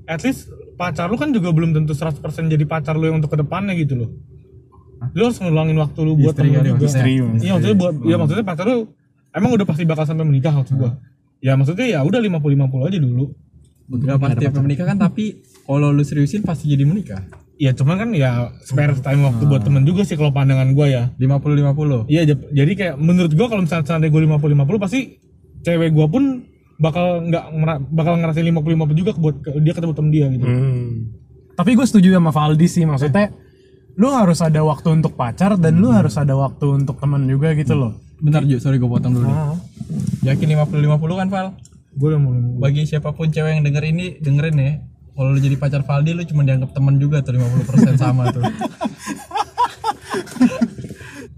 at 0.08 0.20
least 0.24 0.48
pacar 0.80 1.12
lu 1.12 1.20
kan 1.20 1.30
juga 1.34 1.52
belum 1.52 1.74
tentu 1.74 1.92
100% 1.92 2.22
jadi 2.48 2.64
pacar 2.64 2.96
lu 2.96 3.10
yang 3.10 3.20
untuk 3.20 3.34
ke 3.34 3.38
depannya 3.38 3.76
gitu 3.76 3.94
loh. 3.98 4.10
Lu 5.14 5.30
harus 5.30 5.38
ngeluangin 5.38 5.76
waktu 5.78 5.98
lu 6.02 6.16
buat 6.16 6.34
Istri 6.34 6.48
temen 6.48 6.58
kali 6.58 6.68
juga. 6.74 6.86
Istri, 6.88 7.12
iya 7.44 7.52
maksudnya 7.54 7.76
buat 7.76 7.94
ya 8.02 8.16
maksudnya 8.16 8.44
pacar 8.46 8.64
lu 8.66 8.78
emang 9.36 9.50
udah 9.52 9.66
pasti 9.68 9.84
bakal 9.84 10.04
sampai 10.08 10.24
menikah 10.24 10.54
maksud 10.56 10.74
gua. 10.80 10.96
Ya 11.38 11.54
maksudnya 11.54 11.86
ya 11.86 12.00
udah 12.02 12.18
50 12.18 12.40
50 12.40 12.88
aja 12.88 12.98
dulu. 12.98 13.24
Gak 13.88 14.18
pasti 14.20 14.44
menikah 14.64 14.86
kan 14.88 14.98
tapi 15.00 15.44
kalau 15.64 15.92
lu 15.92 16.02
seriusin 16.04 16.40
pasti 16.44 16.68
jadi 16.68 16.84
menikah 16.84 17.24
ya 17.58 17.74
cuman 17.74 17.98
kan 17.98 18.10
ya 18.14 18.30
spare 18.62 18.94
time 18.96 19.26
waktu 19.26 19.42
buat 19.44 19.62
temen 19.62 19.82
juga 19.82 20.06
sih 20.06 20.14
kalau 20.14 20.30
pandangan 20.30 20.70
gua 20.72 20.86
ya 20.86 21.02
50 21.18 21.58
50 21.58 22.06
Iya, 22.06 22.22
jadi 22.54 22.72
kayak 22.72 22.94
menurut 22.96 23.34
gua 23.34 23.46
kalau 23.46 23.66
misalnya 23.66 23.84
seandainya 23.84 24.14
gua 24.14 24.38
50 24.38 24.54
50 24.54 24.78
pasti 24.78 25.00
cewek 25.60 25.90
gua 25.90 26.06
pun 26.06 26.46
bakal 26.78 27.26
nggak 27.26 27.44
bakal 27.90 28.14
ngerasain 28.14 28.46
50 28.46 28.62
50 28.78 28.94
juga 28.94 29.10
buat 29.18 29.34
dia 29.58 29.74
ketemu 29.74 29.92
temen 29.92 30.10
dia 30.14 30.26
gitu. 30.30 30.46
Hmm. 30.46 31.10
Tapi 31.58 31.74
gue 31.74 31.82
setuju 31.82 32.14
sama 32.14 32.30
Valdi 32.30 32.70
sih 32.70 32.86
maksudnya 32.86 33.34
lu 33.98 34.14
harus 34.14 34.38
ada 34.38 34.62
waktu 34.62 34.94
untuk 34.94 35.18
pacar 35.18 35.58
dan 35.58 35.74
lu 35.74 35.90
harus 35.90 36.14
ada 36.14 36.38
waktu 36.38 36.70
untuk 36.78 37.02
teman 37.02 37.26
juga 37.26 37.50
gitu 37.52 37.74
loh. 37.74 37.98
bentar 38.18 38.42
Ju 38.42 38.58
sorry 38.58 38.78
gue 38.78 38.86
potong 38.86 39.10
dulu 39.10 39.26
nih 39.26 39.34
Ah. 39.34 39.54
yakin 40.24 40.46
50 40.54 40.78
50 40.78 41.18
kan 41.18 41.28
Val 41.28 41.48
Gua 41.98 42.14
udah 42.14 42.20
mulai 42.20 42.42
bagi 42.62 42.86
siapa 42.86 43.10
pun 43.10 43.26
cewek 43.26 43.58
yang 43.58 43.62
denger 43.62 43.82
ini 43.84 44.06
dengerin 44.18 44.54
ya 44.54 44.72
kalau 45.18 45.34
lu 45.34 45.42
jadi 45.42 45.58
pacar 45.58 45.82
Valdi 45.82 46.14
lu 46.14 46.22
cuma 46.22 46.46
dianggap 46.46 46.70
teman 46.70 46.94
juga 47.02 47.18
tuh 47.26 47.34
50% 47.34 47.98
sama 47.98 48.30
tuh 48.30 48.46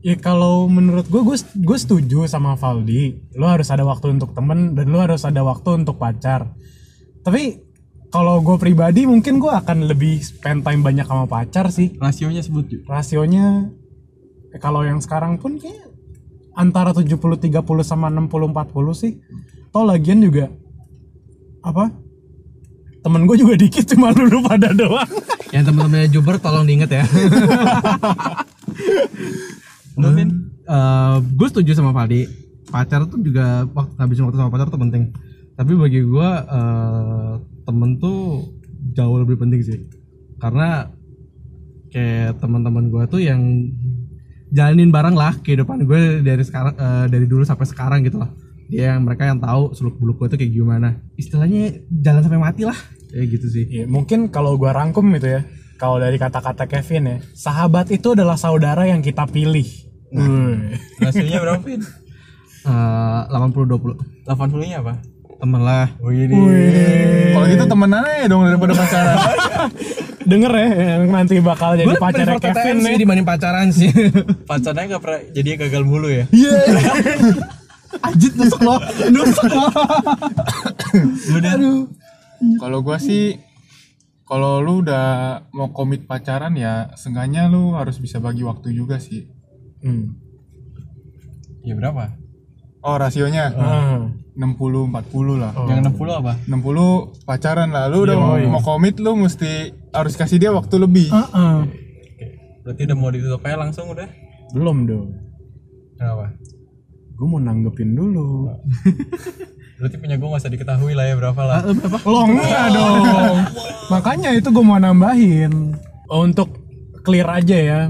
Ya 0.00 0.16
kalau 0.16 0.64
menurut 0.64 1.12
gue, 1.12 1.20
gue 1.36 1.78
setuju 1.78 2.24
sama 2.24 2.56
Valdi. 2.56 3.20
Lu 3.36 3.44
harus 3.44 3.68
ada 3.68 3.84
waktu 3.84 4.16
untuk 4.16 4.32
temen 4.32 4.72
dan 4.72 4.88
lu 4.88 4.96
harus 4.96 5.28
ada 5.28 5.44
waktu 5.44 5.84
untuk 5.84 6.00
pacar. 6.00 6.56
Tapi 7.20 7.60
kalau 8.08 8.40
gue 8.40 8.56
pribadi 8.56 9.04
mungkin 9.04 9.36
gue 9.36 9.52
akan 9.52 9.92
lebih 9.92 10.24
spend 10.24 10.64
time 10.64 10.80
banyak 10.80 11.04
sama 11.04 11.28
pacar 11.28 11.68
sih. 11.68 12.00
rasionya 12.00 12.40
sebut 12.40 12.80
Rasionya 12.88 13.68
eh, 14.56 14.60
kalau 14.60 14.80
yang 14.88 15.04
sekarang 15.04 15.36
pun 15.36 15.60
kayak 15.60 15.92
antara 16.56 16.96
70 16.96 17.20
30 17.20 17.60
sama 17.84 18.08
60 18.08 18.56
40 18.56 18.96
sih. 18.96 19.20
Toh 19.68 19.84
lagian 19.84 20.24
juga 20.24 20.48
apa? 21.60 21.92
Temen 23.00 23.24
gue 23.24 23.36
juga 23.40 23.54
dikit 23.56 23.84
cuma 23.96 24.12
lu 24.12 24.28
lu 24.28 24.44
pada 24.44 24.76
doang. 24.76 25.08
yang 25.54 25.64
teman-temannya 25.64 26.08
Juber 26.12 26.36
tolong 26.36 26.68
diinget 26.68 26.90
ya. 26.92 27.04
Lu 30.00 30.08
Vin? 30.16 30.30
Gue 31.36 31.48
setuju 31.50 31.76
sama 31.76 31.92
Faldi 31.92 32.24
pacar 32.70 33.02
tuh 33.10 33.18
juga 33.18 33.66
waktu 33.74 33.92
ngabisin 33.98 34.24
waktu 34.30 34.38
sama 34.38 34.52
pacar 34.52 34.68
tuh 34.70 34.80
penting. 34.80 35.10
Tapi 35.58 35.72
bagi 35.76 36.00
gue 36.06 36.30
eh, 36.30 37.32
temen 37.66 37.90
tuh 38.00 38.48
jauh 38.94 39.16
lebih 39.20 39.36
penting 39.36 39.60
sih. 39.60 39.80
Karena 40.40 40.88
kayak 41.90 42.38
teman-teman 42.38 42.88
gue 42.88 43.02
tuh 43.10 43.20
yang 43.20 43.42
jalanin 44.54 44.94
bareng 44.94 45.18
lah 45.18 45.34
kehidupan 45.42 45.84
gue 45.84 46.22
dari 46.22 46.42
sekarang 46.46 46.74
eh, 46.78 47.06
dari 47.10 47.26
dulu 47.26 47.42
sampai 47.42 47.66
sekarang 47.66 48.06
gitu 48.06 48.22
lah 48.22 48.30
dia 48.70 48.94
yang 48.94 49.02
mereka 49.02 49.26
yang 49.26 49.42
tahu 49.42 49.74
seluk 49.74 49.98
beluk 49.98 50.22
gue 50.22 50.28
tuh 50.30 50.38
kayak 50.38 50.52
gimana 50.54 50.88
istilahnya 51.18 51.82
jalan 51.90 52.22
sampai 52.22 52.38
mati 52.38 52.62
lah 52.62 52.78
kayak 53.10 53.26
gitu 53.26 53.46
sih 53.50 53.64
Ya, 53.66 53.84
mungkin 53.90 54.30
kalau 54.30 54.54
gua 54.54 54.70
rangkum 54.70 55.10
gitu 55.18 55.26
ya. 55.26 55.42
Kalau 55.74 55.96
dari 55.96 56.14
kata-kata 56.14 56.68
Kevin 56.68 57.08
ya, 57.08 57.16
sahabat 57.32 57.88
itu 57.88 58.12
adalah 58.12 58.36
saudara 58.36 58.84
yang 58.84 59.00
kita 59.00 59.24
pilih. 59.26 59.64
Wih. 60.10 60.76
rasionya 60.98 61.38
berapa 61.38 61.62
Vin 61.62 61.82
Eh, 62.60 63.20
80 63.32 63.64
20 63.64 64.28
80 64.28 64.68
nya 64.68 64.84
apa 64.84 65.00
temen 65.40 65.62
lah 65.64 65.88
Wih, 66.04 66.28
Kalau 67.32 67.46
gitu 67.48 67.64
temenan 67.64 68.04
aja 68.04 68.28
dong 68.28 68.44
daripada 68.44 68.76
pacaran. 68.76 69.16
denger 70.30 70.52
ya 70.52 70.68
yang 71.00 71.02
nanti 71.08 71.40
bakal 71.40 71.80
jadi 71.80 71.96
pacarnya 71.96 72.36
Kevin 72.36 72.76
nih 72.84 72.94
dibanding 73.00 73.24
pacaran 73.24 73.72
sih. 73.72 73.88
Pacarnya 74.44 74.98
gak 74.98 75.02
pernah 75.02 75.20
jadinya 75.32 75.56
gagal 75.64 75.82
mulu 75.88 76.12
ya. 76.12 76.28
Ajit 77.98 78.32
nusuk 78.38 78.62
lo, 78.62 78.78
nusuk 79.10 79.50
lo. 79.50 79.66
Kalau 82.56 82.78
gua 82.80 82.96
sih 82.96 83.36
kalau 84.24 84.62
lu 84.62 84.86
udah 84.86 85.42
mau 85.50 85.74
komit 85.74 86.06
pacaran 86.06 86.54
ya 86.54 86.94
seenggaknya 86.94 87.50
lu 87.50 87.74
harus 87.74 87.98
bisa 87.98 88.22
bagi 88.22 88.46
waktu 88.46 88.70
juga 88.70 89.02
sih. 89.02 89.26
Hmm. 89.82 90.14
Ya 91.66 91.74
berapa? 91.74 92.14
Oh, 92.80 92.96
rasionya 92.96 93.52
Hmm. 93.52 94.22
60 94.38 94.88
40 94.88 95.36
lah. 95.36 95.52
Yang 95.68 95.92
60 95.92 96.16
apa? 96.16 96.32
60 96.48 97.12
pacaran 97.28 97.68
lah. 97.68 97.92
Lu 97.92 98.08
udah 98.08 98.16
mau, 98.16 98.38
mau 98.48 98.62
komit 98.64 98.96
lu 98.96 99.12
mesti 99.18 99.74
harus 99.92 100.16
kasih 100.16 100.40
dia 100.40 100.48
waktu 100.54 100.80
lebih. 100.80 101.12
Heeh. 101.12 101.56
Berarti 102.64 102.80
udah 102.88 102.96
mau 102.96 103.10
ditutup 103.12 103.42
aja 103.44 103.56
langsung 103.58 103.90
udah. 103.90 104.08
belum 104.50 104.82
dong 104.82 105.14
Kenapa? 105.94 106.34
Gue 107.20 107.28
mau 107.28 107.36
nanggepin 107.36 107.92
dulu. 107.92 108.48
Berarti 109.80 109.96
punya 110.00 110.16
gue 110.16 110.24
gak 110.24 110.40
usah 110.40 110.52
diketahui 110.52 110.96
lah 110.96 111.04
ya 111.04 111.14
berapa 111.20 111.42
lah. 111.44 111.60
lo 112.08 112.20
enggak 112.24 112.64
dong. 112.72 113.04
Makanya 113.92 114.32
itu 114.32 114.48
gue 114.48 114.64
mau 114.64 114.80
nambahin. 114.80 115.76
Untuk 116.08 116.48
clear 117.04 117.28
aja 117.28 117.56
ya. 117.60 117.80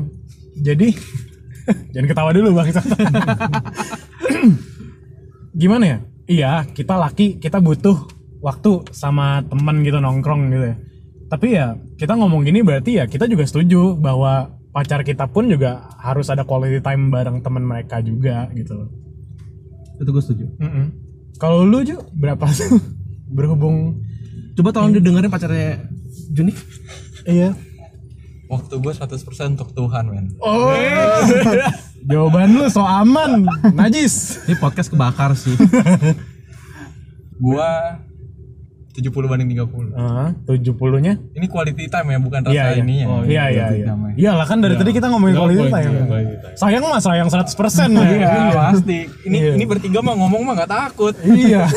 Jadi 0.59 0.99
jangan 1.95 2.07
ketawa 2.11 2.31
dulu 2.35 2.59
bang. 2.59 2.75
Gimana 5.63 5.85
ya? 5.87 5.99
Iya 6.31 6.53
kita 6.67 6.99
laki 6.99 7.39
kita 7.39 7.63
butuh 7.63 8.11
waktu 8.43 8.91
sama 8.91 9.47
teman 9.47 9.87
gitu 9.87 10.03
nongkrong 10.03 10.51
gitu 10.51 10.75
ya. 10.75 10.77
Tapi 11.31 11.47
ya 11.55 11.79
kita 11.95 12.19
ngomong 12.19 12.43
gini 12.43 12.67
berarti 12.67 12.99
ya 12.99 13.07
kita 13.07 13.31
juga 13.31 13.47
setuju 13.47 13.95
bahwa 13.95 14.59
pacar 14.75 15.07
kita 15.07 15.31
pun 15.31 15.47
juga 15.47 15.87
harus 16.03 16.27
ada 16.31 16.43
quality 16.43 16.83
time 16.83 17.15
bareng 17.15 17.47
teman 17.47 17.63
mereka 17.63 18.03
juga 18.03 18.51
gitu. 18.55 18.75
loh 18.75 19.10
Itu 20.01 20.11
gue 20.11 20.23
setuju. 20.23 20.45
Mm-mm. 20.57 20.87
kalau 21.37 21.63
lu 21.63 21.85
Ju 21.85 22.01
berapa 22.13 22.49
tuh 22.49 22.81
berhubung 23.37 24.01
Coba 24.51 24.75
tolong 24.75 24.93
didengerin 24.93 25.31
pacarnya 25.31 25.87
Juni. 26.29 26.53
iya 27.25 27.55
Waktu 28.51 28.83
gue 28.83 28.93
100% 28.93 29.07
untuk 29.55 29.71
Tuhan 29.71 30.11
men. 30.11 30.35
Oh, 30.43 30.75
jawaban 32.11 32.51
lu 32.51 32.67
so 32.67 32.83
aman, 32.83 33.47
najis. 33.71 34.43
Ini 34.43 34.59
podcast 34.59 34.91
kebakar 34.91 35.39
sih. 35.39 35.55
Gue 37.39 37.71
70 38.91 39.31
banding 39.31 39.49
30. 39.55 39.95
Ah, 39.95 40.35
70-nya? 40.45 41.15
Ini 41.31 41.47
quality 41.47 41.87
time 41.87 42.09
ya 42.11 42.19
bukan 42.19 42.41
rasa 42.43 42.53
Iya, 42.53 42.65
iya. 42.67 42.83
ininya. 42.83 43.07
Oh, 43.07 43.23
iya, 43.23 43.45
iya, 43.47 43.67
iya. 43.71 43.87
time 43.87 44.03
ya. 44.03 44.13
Iyalah 44.19 44.47
kan 44.47 44.59
dari 44.59 44.75
tadi 44.75 44.91
kita 44.91 45.07
ngomongin 45.07 45.35
Iya, 45.35 45.41
quality 45.41 45.59
quality 45.61 45.71
time. 45.71 45.95
time, 45.95 46.09
quality 46.11 46.37
time. 46.43 46.55
Sayang 46.59 46.83
mah 46.83 47.01
sayang 47.01 47.29
100% 47.31 47.55
ya. 47.95 48.03
Iya 48.11 48.51
pasti. 48.51 48.99
Ini 49.25 49.39
Iya. 49.39 49.53
ini 49.55 49.65
bertiga 49.65 50.03
mah 50.03 50.15
ngomong 50.19 50.43
mah 50.43 50.55
gak 50.59 50.71
takut. 50.71 51.15
Iya. 51.23 51.71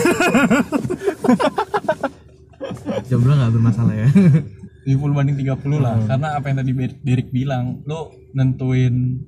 Jomblo 3.10 3.34
gak 3.36 3.52
bermasalah 3.54 3.94
ya. 3.94 4.08
70 4.84 5.16
banding 5.16 5.38
30 5.40 5.80
lah. 5.80 5.96
Karena 6.04 6.28
apa 6.36 6.46
yang 6.50 6.58
tadi 6.60 6.72
Derek 7.00 7.30
bilang, 7.30 7.80
lo 7.86 8.12
nentuin 8.34 9.22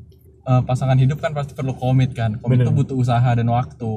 eh, 0.46 0.62
pasangan 0.64 0.98
hidup 0.98 1.18
kan 1.20 1.34
pasti 1.34 1.58
perlu 1.58 1.74
komit 1.74 2.14
kan. 2.14 2.38
Komit 2.40 2.62
Bener. 2.62 2.70
itu 2.70 2.74
butuh 2.74 2.96
usaha 2.96 3.30
dan 3.34 3.50
waktu. 3.50 3.92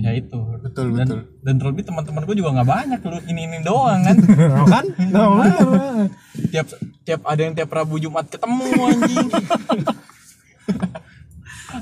Ya 0.00 0.10
itu. 0.16 0.40
Betul, 0.64 0.96
dan, 0.96 1.06
betul. 1.06 1.20
Dan 1.44 1.54
terlebih 1.60 1.84
teman-teman 1.84 2.24
gue 2.24 2.36
juga 2.40 2.50
nggak 2.56 2.68
banyak 2.68 3.00
lu 3.04 3.18
ini 3.28 3.40
ini 3.46 3.58
doang 3.62 4.00
kan. 4.04 4.16
Kan? 4.72 4.84
Nah, 5.10 6.06
tiap 6.52 6.66
tiap 7.04 7.20
ada 7.26 7.40
yang 7.42 7.54
tiap 7.58 7.70
Rabu 7.72 7.98
Jumat 7.98 8.30
ketemu 8.30 8.66
anjing. 8.86 9.28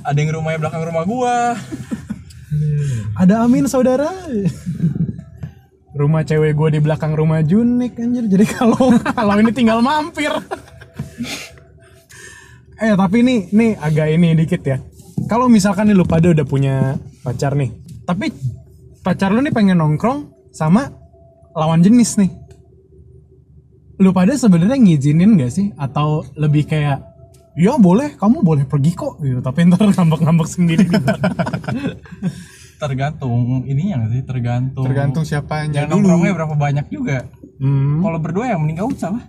ada 0.09 0.19
yang 0.19 0.31
rumahnya 0.37 0.59
belakang 0.61 0.83
rumah 0.85 1.05
gua. 1.05 1.37
Ada 3.19 3.45
Amin 3.45 3.69
saudara. 3.69 4.09
Rumah 5.99 6.23
cewek 6.23 6.55
gue 6.55 6.69
di 6.79 6.81
belakang 6.81 7.17
rumah 7.17 7.43
Junik 7.43 7.99
anjir. 7.99 8.25
Jadi 8.31 8.47
kalau 8.47 8.95
kalau 9.19 9.35
ini 9.41 9.51
tinggal 9.51 9.83
mampir. 9.83 10.31
Eh 12.79 12.95
tapi 12.95 13.27
nih 13.27 13.51
nih 13.51 13.71
agak 13.79 14.07
ini 14.15 14.29
dikit 14.39 14.63
ya. 14.63 14.79
Kalau 15.27 15.51
misalkan 15.51 15.91
nih 15.91 15.97
lu 15.99 16.07
pada 16.07 16.31
udah 16.31 16.47
punya 16.47 16.95
pacar 17.27 17.59
nih, 17.59 17.75
tapi 18.07 18.31
pacar 19.03 19.35
lu 19.35 19.43
nih 19.43 19.53
pengen 19.53 19.83
nongkrong 19.83 20.31
sama 20.55 20.89
lawan 21.59 21.83
jenis 21.83 22.17
nih. 22.23 22.31
Lu 23.99 24.15
pada 24.15 24.31
sebenarnya 24.39 24.79
ngizinin 24.79 25.35
gak 25.43 25.51
sih? 25.51 25.75
Atau 25.75 26.23
lebih 26.39 26.71
kayak 26.71 27.03
ya 27.59 27.75
boleh, 27.75 28.15
kamu 28.15 28.47
boleh 28.47 28.63
pergi 28.63 28.95
kok 28.95 29.19
gitu. 29.19 29.43
Tapi 29.43 29.67
ntar 29.67 29.91
ngambek-ngambek 29.91 30.49
sendiri 30.49 30.87
gitu. 30.87 31.07
Tergantung 32.79 33.67
ininya 33.67 34.07
nggak 34.07 34.11
sih, 34.15 34.23
tergantung. 34.23 34.87
Tergantung 34.87 35.27
siapanya 35.27 35.83
yang 35.83 35.99
nongkrongnya 35.99 36.31
berapa 36.31 36.55
banyak 36.55 36.87
juga. 36.95 37.27
Hmm. 37.59 38.07
Kalau 38.07 38.23
berdua 38.23 38.55
ya 38.55 38.57
mending 38.57 38.79
gak 38.79 38.91
usah 38.95 39.11
lah. 39.19 39.25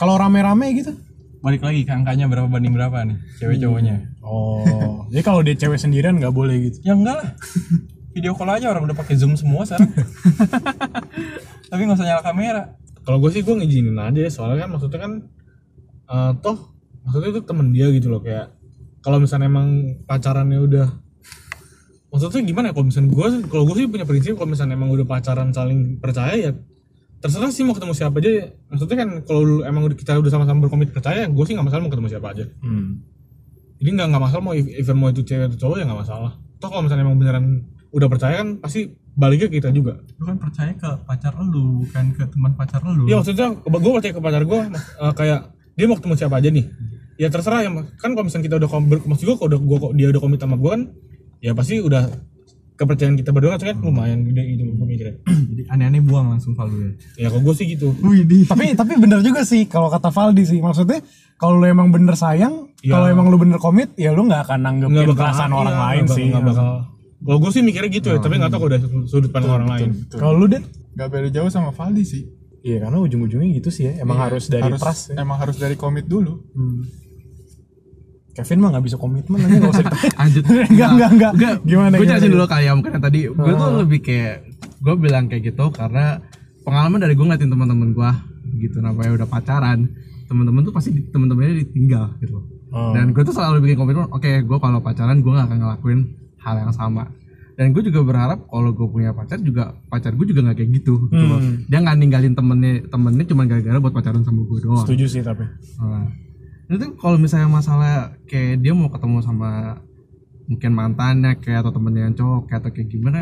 Kalau 0.00 0.16
rame-rame 0.16 0.72
gitu? 0.72 0.96
Balik 1.44 1.60
lagi 1.60 1.84
ke 1.84 1.92
angkanya 1.92 2.24
berapa 2.24 2.48
banding 2.48 2.72
berapa 2.72 3.04
nih 3.04 3.20
cewek 3.36 3.60
cowoknya. 3.60 4.00
Oh, 4.24 5.04
jadi 5.12 5.20
kalau 5.20 5.44
dia 5.44 5.52
cewek 5.52 5.76
sendirian 5.76 6.16
nggak 6.16 6.32
boleh 6.32 6.72
gitu? 6.72 6.80
Ya 6.80 6.96
enggak 6.96 7.20
lah. 7.20 7.28
Video 8.16 8.32
call 8.32 8.48
aja 8.48 8.72
orang 8.72 8.88
udah 8.88 8.96
pakai 8.96 9.20
zoom 9.20 9.36
semua 9.36 9.68
sekarang. 9.68 9.92
Tapi 11.68 11.80
nggak 11.84 12.00
usah 12.00 12.08
nyala 12.08 12.24
kamera. 12.24 12.64
kalau 13.04 13.20
gue 13.20 13.28
sih 13.36 13.44
gue 13.44 13.52
ngizinin 13.52 14.00
aja 14.00 14.16
ya, 14.16 14.32
soalnya 14.32 14.64
kan 14.64 14.70
maksudnya 14.72 15.00
kan 15.04 15.12
eh, 16.08 16.32
toh 16.40 16.72
maksudnya 17.04 17.28
itu 17.36 17.42
temen 17.44 17.68
dia 17.76 17.92
gitu 17.92 18.08
loh 18.08 18.24
kayak 18.24 18.56
kalau 19.04 19.20
misalnya 19.20 19.52
emang 19.52 20.00
pacarannya 20.08 20.64
udah 20.64 20.88
maksudnya 22.08 22.40
gimana 22.48 22.70
ya 22.70 22.72
kalau 22.72 22.86
misalnya 22.88 23.12
gue 23.12 23.26
kalau 23.52 23.64
gue 23.68 23.74
sih 23.76 23.92
punya 23.92 24.08
prinsip 24.08 24.40
kalau 24.40 24.48
misalnya 24.48 24.80
emang 24.80 24.88
udah 24.88 25.04
pacaran 25.04 25.52
saling 25.52 26.00
percaya 26.00 26.32
ya 26.32 26.50
terserah 27.24 27.48
sih 27.48 27.64
mau 27.64 27.72
ketemu 27.72 27.94
siapa 27.94 28.16
aja 28.18 28.30
maksudnya 28.66 28.96
kan 28.98 29.08
kalau 29.22 29.40
emang 29.62 29.82
udah 29.82 29.96
kita 29.96 30.12
udah 30.14 30.28
sama-sama 30.28 30.60
berkomit 30.60 30.90
percaya 30.90 31.24
gue 31.24 31.40
sih 31.42 31.52
nggak 31.52 31.64
masalah 31.64 31.80
mau 31.80 31.90
ketemu 31.90 32.08
siapa 32.10 32.28
aja 32.28 32.44
Hmm. 32.60 33.00
jadi 33.76 33.90
nggak 33.90 34.06
nggak 34.06 34.22
masalah 34.22 34.42
mau 34.42 34.52
even 34.52 34.96
mau 34.96 35.08
itu 35.08 35.22
cewek 35.22 35.48
atau 35.48 35.58
cowok 35.58 35.76
ya 35.76 35.84
nggak 35.84 36.00
masalah 36.00 36.32
toh 36.54 36.68
kalau 36.68 36.82
misalnya 36.82 37.02
emang 37.02 37.16
beneran 37.16 37.44
udah 37.90 38.06
percaya 38.06 38.34
kan 38.36 38.58
pasti 38.58 38.80
baliknya 39.14 39.46
kita 39.48 39.70
juga 39.70 40.02
Lu 40.16 40.26
kan 40.26 40.36
percaya 40.36 40.72
ke 40.72 40.90
pacar 41.04 41.32
lu, 41.38 41.80
bukan 41.80 42.04
ke 42.10 42.26
teman 42.26 42.52
pacar 42.52 42.82
lu. 42.82 43.06
Iya 43.06 43.16
maksudnya 43.16 43.48
gue 43.54 43.92
percaya 43.92 44.10
ke 44.10 44.20
pacar 44.20 44.42
gue 44.42 44.60
kayak 45.14 45.40
dia 45.72 45.86
mau 45.86 45.94
ketemu 45.94 46.14
siapa 46.16 46.34
aja 46.34 46.50
nih. 46.50 46.66
Ya 47.14 47.30
terserah 47.30 47.62
ya 47.62 47.70
kan 47.94 48.10
kalau 48.10 48.24
misalnya 48.24 48.44
kita 48.44 48.56
udah 48.58 48.68
kom- 48.68 48.90
ber- 48.90 49.04
maksud 49.04 49.22
gue 49.24 49.36
kalau 49.36 49.48
udah 49.48 49.60
gua, 49.60 49.78
dia 49.92 50.10
udah 50.10 50.18
komit 50.18 50.38
sama 50.38 50.56
gue 50.56 50.66
kan 50.68 50.82
ya 51.38 51.52
pasti 51.52 51.78
udah 51.78 52.02
kepercayaan 52.74 53.14
kita 53.14 53.30
berdua 53.30 53.54
kan 53.54 53.78
lumayan 53.78 54.22
gede 54.22 54.42
gitu 54.52 54.62
gue 54.68 54.82
mikirnya. 54.84 55.16
Jadi 55.50 55.62
aneh-aneh 55.68 56.00
buang 56.00 56.26
langsung 56.28 56.52
Valdo 56.52 56.74
ya. 56.74 56.90
Ya 57.16 57.26
kalau 57.28 57.42
gue 57.42 57.54
sih 57.54 57.66
gitu. 57.68 57.94
tapi 58.44 58.74
tapi 58.74 58.92
bener 58.96 59.20
juga 59.20 59.42
sih 59.42 59.64
kalau 59.64 59.86
kata 59.88 60.10
Valdi 60.10 60.42
sih 60.44 60.58
maksudnya 60.58 60.98
kalau 61.34 61.58
lu 61.58 61.66
emang 61.66 61.90
bener 61.90 62.14
sayang, 62.14 62.70
Iya. 62.80 62.92
kalau 62.92 63.06
emang 63.08 63.26
lu 63.26 63.36
bener 63.36 63.58
komit, 63.58 63.90
ya 63.94 64.10
lu 64.10 64.22
nggak 64.22 64.44
akan 64.44 64.58
nanggepin 64.60 64.92
Nggak 64.92 65.06
bakal 65.08 65.18
perasaan 65.18 65.50
iya, 65.50 65.56
orang 65.56 65.74
nggak 65.74 65.88
lain 65.88 66.02
bakal- 66.04 66.14
sih. 66.14 66.24
nggak 66.24 66.44
bakal. 66.44 66.66
Kalau 67.24 67.38
gue 67.40 67.50
sih 67.50 67.62
mikirnya 67.62 67.90
gitu 67.90 68.06
ya, 68.06 68.18
tapi 68.18 68.34
nggak 68.36 68.50
tahu 68.50 68.60
kalau 68.60 68.70
dari 68.70 68.84
sudut 69.04 69.30
pandang 69.30 69.52
orang 69.54 69.68
lain. 69.70 69.88
Kalau 70.10 70.34
lu 70.34 70.46
deh, 70.46 70.62
Gak 70.94 71.08
beda 71.10 71.28
jauh 71.28 71.48
sama 71.48 71.70
Valdi 71.70 72.04
sih. 72.04 72.22
iya 72.60 72.78
karena 72.78 72.96
ujung-ujungnya 72.96 73.50
gitu 73.54 73.68
sih 73.68 73.84
ya, 73.84 73.98
emang 73.98 74.16
harus 74.16 74.46
dari 74.46 74.62
harus, 74.62 74.78
trust 74.78 75.02
ya. 75.10 75.20
Emang 75.20 75.36
harus 75.36 75.56
dari 75.56 75.74
komit 75.74 76.06
dulu. 76.06 76.38
Kevin 78.34 78.58
mah 78.58 78.68
nggak 78.70 78.84
bisa 78.84 78.96
komitmen 78.96 79.38
aja 79.38 79.56
nggak 79.56 79.72
usah 79.72 79.84
ditanya. 79.84 80.10
Lanjut. 80.20 80.42
Enggak, 80.74 80.90
enggak, 80.90 81.10
enggak. 81.10 81.32
Enggak, 81.32 81.54
Gimana, 81.62 81.94
Gue 81.94 82.06
jelasin 82.06 82.30
dulu 82.30 82.44
kali 82.44 82.64
ya, 82.64 82.72
mungkin 82.74 82.92
tadi 82.98 83.20
gue 83.26 83.52
tuh 83.54 83.70
lebih 83.78 84.00
kayak 84.00 84.36
gue 84.82 84.94
bilang 84.96 85.24
kayak 85.26 85.42
gitu 85.48 85.64
karena 85.70 86.04
pengalaman 86.60 86.98
dari 86.98 87.14
gue 87.14 87.24
ngeliatin 87.24 87.48
teman-teman 87.48 87.88
gue 87.90 88.10
gitu 88.60 88.78
namanya 88.78 89.10
udah 89.14 89.28
pacaran 89.28 89.88
teman-teman 90.24 90.60
tuh 90.62 90.72
pasti 90.72 90.90
teman-temannya 91.06 91.62
ditinggal 91.62 92.16
gitu 92.18 92.40
Oh. 92.74 92.90
dan 92.90 93.14
gue 93.14 93.22
tuh 93.22 93.30
selalu 93.30 93.62
bikin 93.62 93.78
komitmen 93.78 94.10
oke 94.10 94.26
gue 94.26 94.58
kalau 94.58 94.82
pacaran 94.82 95.22
gue 95.22 95.30
gak 95.30 95.46
akan 95.46 95.58
ngelakuin 95.62 96.00
hal 96.42 96.58
yang 96.58 96.74
sama 96.74 97.06
dan 97.54 97.70
gue 97.70 97.86
juga 97.86 98.02
berharap 98.02 98.50
kalau 98.50 98.74
gue 98.74 98.82
punya 98.84 99.14
pacar 99.14 99.38
juga 99.38 99.78
pacar 99.86 100.10
gue 100.10 100.26
juga 100.26 100.42
nggak 100.42 100.58
kayak 100.58 100.70
gitu 100.74 101.06
gitu 101.06 101.22
loh. 101.22 101.38
Hmm. 101.38 101.62
dia 101.64 101.78
nggak 101.78 101.94
ninggalin 101.94 102.34
temennya 102.34 102.82
temennya 102.84 103.24
cuma 103.24 103.46
gara-gara 103.46 103.78
buat 103.78 103.94
pacaran 103.94 104.26
sama 104.26 104.42
gue 104.42 104.58
doang 104.58 104.82
Setuju 104.82 105.06
sih 105.06 105.22
tapi. 105.22 105.46
Nah, 105.78 106.10
itu 106.66 106.96
kalau 106.96 107.16
misalnya 107.16 107.46
masalah 107.46 107.94
kayak 108.24 108.58
dia 108.58 108.72
mau 108.72 108.88
ketemu 108.88 109.20
sama 109.20 109.80
mungkin 110.44 110.70
mantannya 110.70 111.36
kayak 111.36 111.62
atau 111.62 111.72
temennya 111.72 112.02
yang 112.04 112.14
cowok 112.14 112.40
kayak 112.46 112.60
atau 112.60 112.70
kayak 112.70 112.88
gimana 112.88 113.20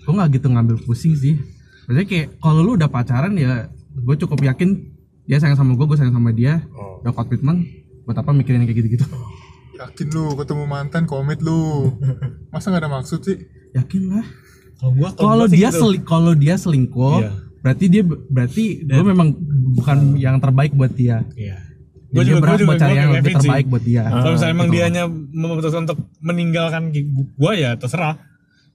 gue 0.00 0.12
nggak 0.12 0.30
gitu 0.32 0.46
ngambil 0.48 0.76
pusing 0.80 1.14
sih 1.14 1.34
maksudnya 1.84 2.04
kayak 2.04 2.26
kalau 2.36 2.60
lu 2.60 2.74
udah 2.74 2.86
pacaran 2.86 3.34
ya 3.34 3.66
gue 3.92 4.14
cukup 4.16 4.42
yakin 4.44 4.90
dia 5.24 5.38
sayang 5.38 5.54
sama 5.54 5.72
gue 5.72 5.84
gue 5.84 5.96
sayang 5.96 6.10
sama 6.12 6.30
dia 6.30 6.62
udah 7.00 7.12
komitmen 7.12 7.66
buat 8.02 8.16
apa 8.16 8.30
mikirin 8.30 8.62
kayak 8.62 8.78
gitu-gitu 8.78 9.06
Yakin 9.72 10.06
lu 10.10 10.36
ketemu 10.36 10.68
mantan 10.68 11.08
komit 11.08 11.40
lu. 11.40 11.88
Masa 12.52 12.68
gak 12.68 12.84
ada 12.84 12.90
maksud 12.90 13.24
sih? 13.24 13.40
yakin 13.70 14.12
lah 14.12 14.26
Kalau 15.14 15.46
dia 15.46 15.70
seli- 15.70 16.02
kalau 16.02 16.32
dia 16.34 16.54
selingkuh 16.54 17.16
Iya. 17.18 17.32
berarti 17.60 17.84
dia 17.86 18.02
berarti 18.04 18.64
gue 18.82 19.00
memang 19.00 19.32
bukan 19.72 20.16
yang 20.16 20.36
terbaik 20.36 20.72
buat 20.72 20.90
dia 20.90 21.22
Iya. 21.32 21.56
Dia 22.10 22.22
juga- 22.24 22.42
juga- 22.52 22.66
buat 22.66 22.78
cari 22.78 22.94
yang 22.96 23.10
lebih 23.12 23.32
sih. 23.32 23.38
terbaik 23.40 23.66
buat 23.66 23.82
dia 23.82 24.02
Kalau 24.04 24.32
misalnya 24.34 24.52
emang 24.52 24.68
gitu. 24.68 24.76
dianya 24.76 25.02
memutuskan 25.30 25.80
untuk 25.84 25.98
meninggalkan 26.20 26.82
gua 27.34 27.52
ya 27.54 27.70
terserah. 27.74 28.14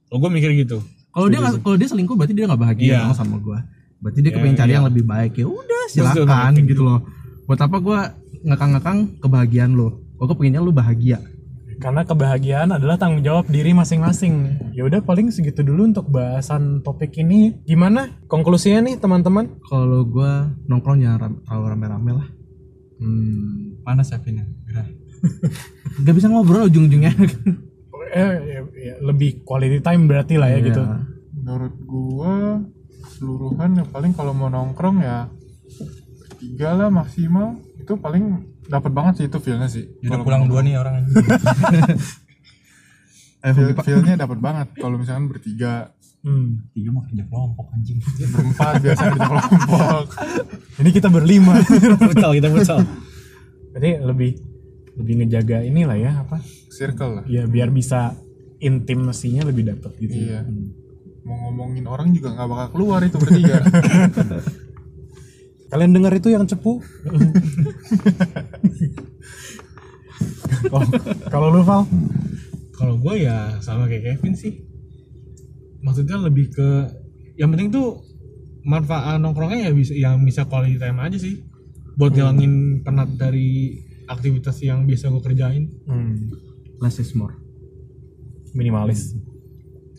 Kalau 0.04 0.18
gua 0.18 0.30
mikir 0.30 0.50
gitu. 0.54 0.80
kalau 1.08 1.26
dia 1.26 1.40
nggak- 1.40 1.60
kalau 1.60 1.76
dia 1.76 1.88
selingkuh 1.88 2.12
berarti 2.12 2.32
dia 2.32 2.44
nggak 2.44 2.60
bahagia 2.60 2.94
dong 3.02 3.16
sama 3.16 3.36
gue 3.38 3.56
berarti 3.98 4.18
dia 4.20 4.28
Iya, 4.28 4.36
kepengen 4.36 4.52
cari 4.54 4.68
iya. 4.68 4.76
yang 4.76 4.84
lebih 4.84 5.04
baik 5.06 5.32
ya 5.34 5.46
udah 5.48 5.82
silakan 5.88 6.52
gitu 6.60 6.82
loh 6.82 7.00
buat 7.42 7.56
apa 7.56 7.76
gue 7.78 7.98
ngekang-ngekang 8.44 8.98
kebahagiaan 9.18 9.72
lo 9.72 9.88
gue 10.12 10.36
pengennya 10.36 10.60
lu 10.60 10.70
bahagia 10.70 11.16
karena 11.76 12.04
kebahagiaan 12.04 12.68
adalah 12.70 12.96
tanggung 12.96 13.20
jawab 13.20 13.44
diri 13.46 13.72
masing-masing. 13.72 14.32
Ya 14.72 14.80
udah 14.82 15.00
paling 15.00 15.28
segitu 15.28 15.60
dulu 15.60 15.84
untuk 15.86 16.08
bahasan 16.08 16.80
topik 16.80 17.12
ini. 17.16 17.52
Gimana 17.62 18.16
konklusinya 18.26 18.80
nih 18.82 18.96
teman-teman? 18.96 19.60
kalau 19.62 20.00
gue 20.02 20.32
nongkrong 20.64 20.96
jangan 20.98 21.18
ram- 21.18 21.40
terlalu 21.42 21.64
rame-rame 21.70 22.10
lah 22.14 22.26
Hmm, 22.96 23.76
panas 23.82 24.08
ya 24.08 24.18
Vin 24.18 24.40
ya? 24.40 24.46
Gerah. 24.64 24.88
nggak 26.00 26.14
bisa 26.14 26.26
ngobrol 26.26 26.66
ujung-ujungnya 26.66 27.12
Eh, 28.06 28.32
ya, 28.46 28.60
ya, 28.72 28.94
lebih 29.02 29.42
quality 29.42 29.80
time 29.80 30.06
berarti 30.06 30.36
lah 30.36 30.48
ya 30.48 30.60
gitu. 30.62 30.80
Iya. 30.80 30.98
menurut 31.36 31.74
gua 31.80 32.64
keseluruhan 33.02 33.70
ya 33.74 33.84
paling 33.84 34.12
kalau 34.12 34.32
mau 34.32 34.48
nongkrong 34.48 34.98
ya 34.98 35.28
tiga 36.36 36.72
lah 36.72 36.88
maksimal 36.88 37.54
itu 37.76 37.92
paling 37.94 38.24
dapat 38.66 38.90
banget 38.90 39.12
sih 39.16 39.26
itu 39.26 39.38
feelnya 39.38 39.68
sih 39.68 39.84
Ya 40.00 40.10
udah 40.10 40.20
pulang 40.22 40.44
dua 40.46 40.60
nih 40.60 40.74
orang 40.74 40.94
Eh, 43.40 43.52
feel, 43.52 43.70
feelnya 43.78 44.18
dapat 44.18 44.42
banget 44.42 44.74
kalau 44.74 44.98
misalkan 44.98 45.30
bertiga 45.30 45.94
Hmm. 46.26 46.66
tiga 46.74 46.90
mah 46.90 47.06
kerja 47.06 47.22
kelompok 47.30 47.70
anjing 47.70 48.02
berempat 48.34 48.82
biasanya 48.82 49.10
di 49.14 49.20
kelompok 49.22 50.06
Ini 50.82 50.90
kita 50.90 51.08
berlima. 51.08 51.54
Futsal 52.02 52.30
kita 52.34 52.48
futsal. 52.50 52.82
Berarti 53.70 53.90
lebih 54.02 54.30
lebih 54.98 55.14
ngejaga 55.22 55.62
inilah 55.62 55.94
ya 55.94 56.12
apa? 56.26 56.42
circle 56.68 57.22
lah 57.22 57.24
Ya 57.24 57.46
biar 57.46 57.70
bisa 57.70 58.12
intimasinya 58.58 59.46
lebih 59.46 59.70
dapat 59.70 59.92
gitu. 59.96 60.12
iya 60.12 60.42
mau 61.22 61.48
ngomongin 61.48 61.86
orang 61.86 62.10
juga 62.10 62.32
nggak 62.32 62.48
bakal 62.48 62.66
keluar 62.74 63.00
itu 63.02 63.16
bertiga 63.18 63.58
Kalian 65.66 65.92
dengar 65.92 66.14
itu 66.14 66.30
yang 66.30 66.46
cepu? 66.46 66.78
oh, 70.70 70.82
kalau 71.26 71.50
lu 71.50 71.66
Val? 71.66 71.82
Kalau 72.70 72.94
gue 72.96 73.26
ya 73.26 73.58
sama 73.58 73.90
kayak 73.90 74.16
Kevin 74.16 74.34
sih. 74.38 74.62
Maksudnya 75.82 76.16
lebih 76.20 76.52
ke 76.52 76.68
yang 77.36 77.52
penting 77.52 77.72
tuh 77.72 78.00
manfaat 78.66 79.20
nongkrongnya 79.20 79.70
ya 79.70 79.72
bisa 79.72 79.92
yang 79.94 80.22
bisa 80.24 80.48
quality 80.48 80.76
time 80.80 80.98
aja 81.00 81.18
sih. 81.20 81.42
Buat 81.96 82.12
ngilangin 82.12 82.84
penat 82.84 83.16
dari 83.16 83.80
aktivitas 84.06 84.60
yang 84.60 84.84
biasa 84.84 85.08
gue 85.08 85.22
kerjain. 85.24 85.64
Hmm, 85.88 86.30
less 86.80 87.00
is 87.00 87.12
more 87.16 87.46
minimalis. 88.56 89.12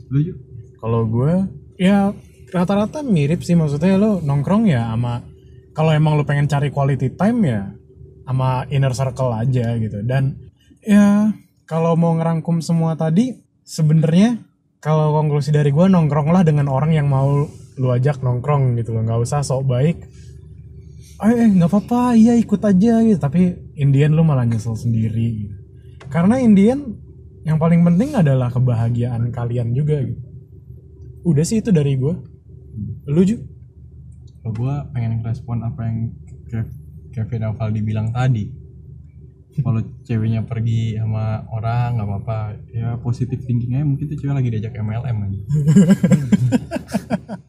Lu 0.09 0.19
yuk. 0.33 0.37
Kalau 0.81 1.05
gue 1.05 1.45
ya 1.77 2.11
rata-rata 2.49 3.05
mirip 3.05 3.45
sih 3.45 3.53
maksudnya 3.53 4.01
lo 4.01 4.17
nongkrong 4.17 4.65
ya 4.65 4.89
sama 4.89 5.21
kalau 5.77 5.93
emang 5.93 6.17
lo 6.17 6.25
pengen 6.25 6.49
cari 6.49 6.73
quality 6.73 7.13
time 7.13 7.39
ya 7.45 7.61
sama 8.25 8.65
inner 8.73 8.93
circle 8.97 9.29
aja 9.35 9.77
gitu 9.77 10.01
dan 10.07 10.37
ya 10.81 11.31
kalau 11.67 11.93
mau 11.99 12.15
ngerangkum 12.15 12.63
semua 12.63 12.95
tadi 12.95 13.35
sebenarnya 13.67 14.46
kalau 14.79 15.13
konklusi 15.15 15.49
dari 15.51 15.69
gue 15.73 15.85
nongkrong 15.89 16.29
lah 16.29 16.43
dengan 16.45 16.69
orang 16.69 16.93
yang 16.93 17.07
mau 17.09 17.45
lu 17.77 17.87
ajak 17.93 18.21
nongkrong 18.21 18.77
gitu 18.77 18.93
loh. 18.93 19.01
Nggak 19.05 19.19
usah 19.25 19.41
sok 19.41 19.65
baik. 19.67 19.97
Eh 21.17 21.33
eh, 21.33 21.49
nggak 21.57 21.69
apa-apa. 21.69 22.13
Iya 22.13 22.37
ikut 22.37 22.61
aja 22.61 23.01
gitu. 23.01 23.19
Tapi 23.19 23.41
Indian 23.77 24.13
lu 24.13 24.21
malah 24.21 24.45
nyesel 24.45 24.77
sendiri 24.77 25.27
gitu. 25.45 25.55
karena 26.07 26.39
Indian 26.39 26.79
yang 27.43 27.59
paling 27.59 27.83
penting 27.83 28.15
adalah 28.15 28.47
kebahagiaan 28.47 29.27
kalian 29.29 29.75
juga 29.75 29.99
gitu. 29.99 30.23
Udah 31.27 31.43
sih 31.43 31.59
itu 31.59 31.69
dari 31.69 31.99
gue 31.99 32.15
lu 33.07 33.21
Ju? 33.25 33.37
kalau 34.39 34.53
gue 34.53 34.73
pengen 34.95 35.19
ngerespon 35.19 35.59
apa 35.59 35.81
yang 35.83 35.97
Kev- 36.47 36.77
Kevin 37.11 37.43
Avaldi 37.43 37.81
bilang 37.83 38.13
tadi 38.15 38.47
kalau 39.63 39.81
ceweknya 40.05 40.41
pergi 40.45 40.97
sama 40.99 41.45
orang 41.49 41.97
nggak 41.97 42.07
apa-apa 42.07 42.39
Ya 42.69 42.97
positif 43.01 43.41
aja 43.45 43.81
mungkin 43.85 44.09
tuh 44.09 44.17
cewek 44.19 44.35
lagi 44.37 44.49
diajak 44.53 44.73
MLM 44.77 45.17
aja. 45.25 45.41